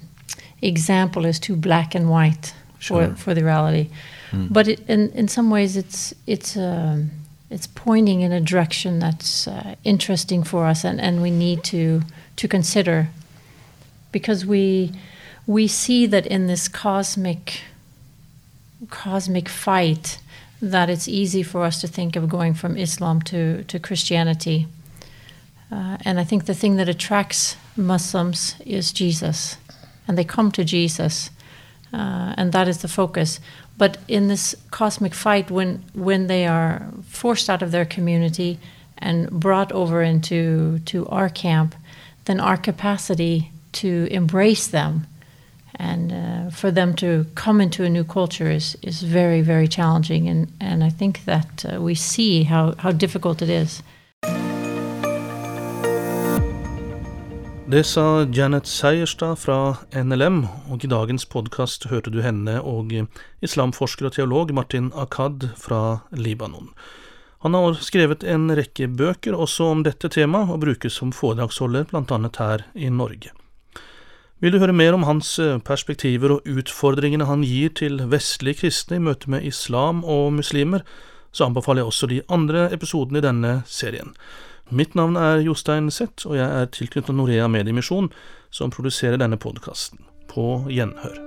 example 0.63 1.25
is 1.25 1.39
too 1.39 1.57
black 1.57 1.95
and 1.95 2.09
white 2.09 2.55
sure. 2.79 3.09
for, 3.09 3.17
for 3.17 3.35
the 3.35 3.45
reality. 3.45 3.91
Mm. 4.31 4.53
But 4.53 4.69
it, 4.69 4.81
in 4.89 5.11
in 5.11 5.29
some 5.29 5.51
ways, 5.51 5.77
it's 5.77 6.15
it's 6.27 6.57
um, 6.57 7.11
it's 7.51 7.67
pointing 7.67 8.23
in 8.23 8.33
a 8.33 8.41
direction 8.41 8.99
that's 8.99 9.47
uh, 9.47 9.75
interesting 9.85 10.43
for 10.43 10.67
us, 10.67 10.85
and, 10.85 11.01
and 11.01 11.23
we 11.23 11.31
need 11.31 11.63
to 11.65 12.03
to 12.37 12.49
consider 12.49 13.09
because 14.13 14.45
we 14.47 14.93
we 15.47 15.69
see 15.69 16.07
that 16.07 16.27
in 16.27 16.47
this 16.47 16.69
cosmic 16.69 17.61
cosmic 18.91 19.49
fight 19.49 20.19
that 20.61 20.91
it's 20.91 21.09
easy 21.09 21.43
for 21.43 21.65
us 21.65 21.81
to 21.81 21.87
think 21.87 22.17
of 22.17 22.29
going 22.29 22.55
from 22.55 22.77
Islam 22.77 23.21
to 23.23 23.65
to 23.65 23.79
Christianity. 23.79 24.67
Uh, 25.71 25.97
and 26.05 26.21
I 26.21 26.25
think 26.25 26.45
the 26.45 26.55
thing 26.55 26.77
that 26.77 26.89
attracts 26.89 27.57
Muslims 27.77 28.55
is 28.65 28.93
Jesus 28.93 29.57
and 30.07 30.19
they 30.19 30.25
come 30.25 30.51
to 30.53 30.65
Jesus, 30.65 31.31
uh, 31.93 32.35
and 32.37 32.53
that 32.53 32.69
is 32.69 32.79
the 32.79 32.89
focus. 32.89 33.41
But 33.77 33.99
in 34.09 34.29
this 34.29 34.55
cosmic 34.71 35.15
fight, 35.15 35.51
when 35.51 35.83
when 35.95 36.27
they 36.27 36.47
are 36.47 36.87
forced 37.09 37.51
out 37.51 37.63
of 37.63 37.71
their 37.71 37.87
community 37.87 38.59
and 38.99 39.31
brought 39.31 39.73
over 39.73 40.03
into 40.03 40.79
to 40.87 41.07
our 41.07 41.29
camp, 41.29 41.75
then 42.25 42.41
our 42.41 42.57
capacity 42.57 43.51
to 43.73 44.07
embrace 44.11 44.69
them 44.69 45.07
and 45.77 46.13
uh, 46.13 46.51
for 46.51 46.71
them 46.71 46.95
to 46.95 47.27
come 47.35 47.61
into 47.61 47.85
a 47.85 47.91
new 47.91 48.05
culture 48.05 48.51
is, 48.51 48.77
is 48.83 49.03
very 49.03 49.43
very 49.43 49.67
challenging 49.67 50.29
and, 50.29 50.53
and 50.61 50.85
I 50.85 50.91
think 50.91 51.25
that 51.25 51.65
uh, 51.65 51.81
we 51.81 51.95
see 51.95 52.45
how, 52.45 52.75
how 52.79 52.93
difficult 52.93 53.43
it 53.43 53.51
is. 53.51 53.83
Det 57.75 57.83
sa 57.85 58.23
Janet 58.23 58.69
Seierstad 58.71 59.41
fra 59.43 59.77
NLM, 59.91 60.45
og 60.71 60.85
i 60.87 60.89
dagens 60.93 61.25
podkast 61.27 61.89
hørte 61.91 62.13
du 62.15 62.21
henne 62.23 62.61
og 62.63 62.93
islamforsker 63.43 64.07
og 64.07 64.15
teolog 64.15 64.53
Martin 64.55 64.93
Akad 64.95 65.49
fra 65.59 65.81
Libanon. 66.15 66.69
Han 67.43 67.59
har 67.59 67.81
skrevet 67.83 68.23
en 68.23 68.47
rekke 68.55 68.87
bøker 68.87 69.35
også 69.35 69.73
om 69.73 69.83
dette 69.83 70.07
temaet, 70.07 70.55
og 70.55 70.63
brukes 70.63 71.01
som 71.01 71.11
foredragsholder 71.11 71.91
bl.a. 71.91 72.21
her 72.39 72.63
i 72.79 72.93
Norge. 72.95 73.35
Vil 74.39 74.55
du 74.55 74.63
høre 74.63 74.79
mer 74.85 74.95
om 74.95 75.09
hans 75.11 75.35
perspektiver 75.67 76.37
og 76.37 76.47
utfordringene 76.47 77.27
han 77.27 77.43
gir 77.43 77.75
til 77.75 78.05
vestlige 78.07 78.63
kristne 78.63 79.03
i 79.03 79.07
møte 79.11 79.35
med 79.35 79.51
islam 79.51 80.07
og 80.07 80.31
muslimer, 80.39 80.87
så 81.35 81.51
anbefaler 81.51 81.83
jeg 81.83 81.91
også 81.91 82.15
de 82.15 82.25
andre 82.31 82.69
episodene 82.71 83.19
i 83.19 83.31
denne 83.33 83.57
serien. 83.67 84.15
Mitt 84.71 84.95
navn 84.95 85.17
er 85.21 85.43
Jostein 85.45 85.91
Seth, 85.93 86.25
og 86.25 86.39
jeg 86.39 86.49
er 86.49 86.71
tilknyttet 86.73 87.13
Norea 87.13 87.49
Mediemisjon, 87.53 88.09
som 88.51 88.73
produserer 88.73 89.21
denne 89.21 89.37
podkasten. 89.37 90.01
På 90.31 90.65
gjenhør. 90.73 91.21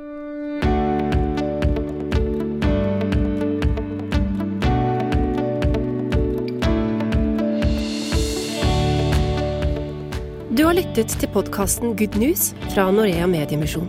Du 10.58 10.66
har 10.66 10.74
lyttet 10.74 11.14
til 11.14 11.30
podkasten 11.30 11.94
Good 11.94 12.18
News 12.18 12.50
fra 12.74 12.90
Norea 12.90 13.30
Mediemisjon. 13.30 13.86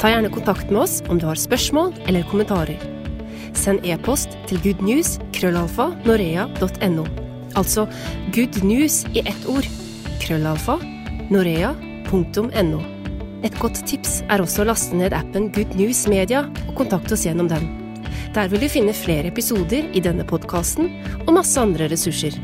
Ta 0.00 0.08
gjerne 0.08 0.32
kontakt 0.32 0.72
med 0.72 0.86
oss 0.86 1.02
om 1.12 1.20
du 1.20 1.28
har 1.28 1.36
spørsmål 1.36 1.92
eller 2.08 2.24
kommentarer. 2.32 2.80
Send 3.52 3.84
e-post 3.84 4.38
til 4.48 4.62
goodnews 4.64 5.18
krøllalfa 5.36 5.92
norea.no. 6.08 7.29
Altså 7.58 7.86
good 8.34 8.62
news 8.66 9.02
i 9.14 9.24
ett 9.24 9.48
ord. 9.50 9.66
Krøllalfa. 10.22 10.78
Norea.no. 11.30 12.80
Et 13.46 13.54
godt 13.60 13.78
tips 13.88 14.20
er 14.28 14.42
også 14.42 14.64
å 14.64 14.68
laste 14.68 14.96
ned 14.98 15.14
appen 15.16 15.48
Good 15.54 15.72
News 15.78 16.04
Media 16.10 16.44
og 16.66 16.74
kontakte 16.82 17.16
oss 17.16 17.24
gjennom 17.24 17.48
den. 17.48 17.68
Der 18.34 18.50
vil 18.52 18.62
du 18.62 18.68
finne 18.70 18.94
flere 18.94 19.30
episoder 19.32 19.88
i 19.96 20.02
denne 20.04 20.26
podkasten 20.28 20.90
og 21.24 21.32
masse 21.38 21.58
andre 21.58 21.88
ressurser. 21.90 22.36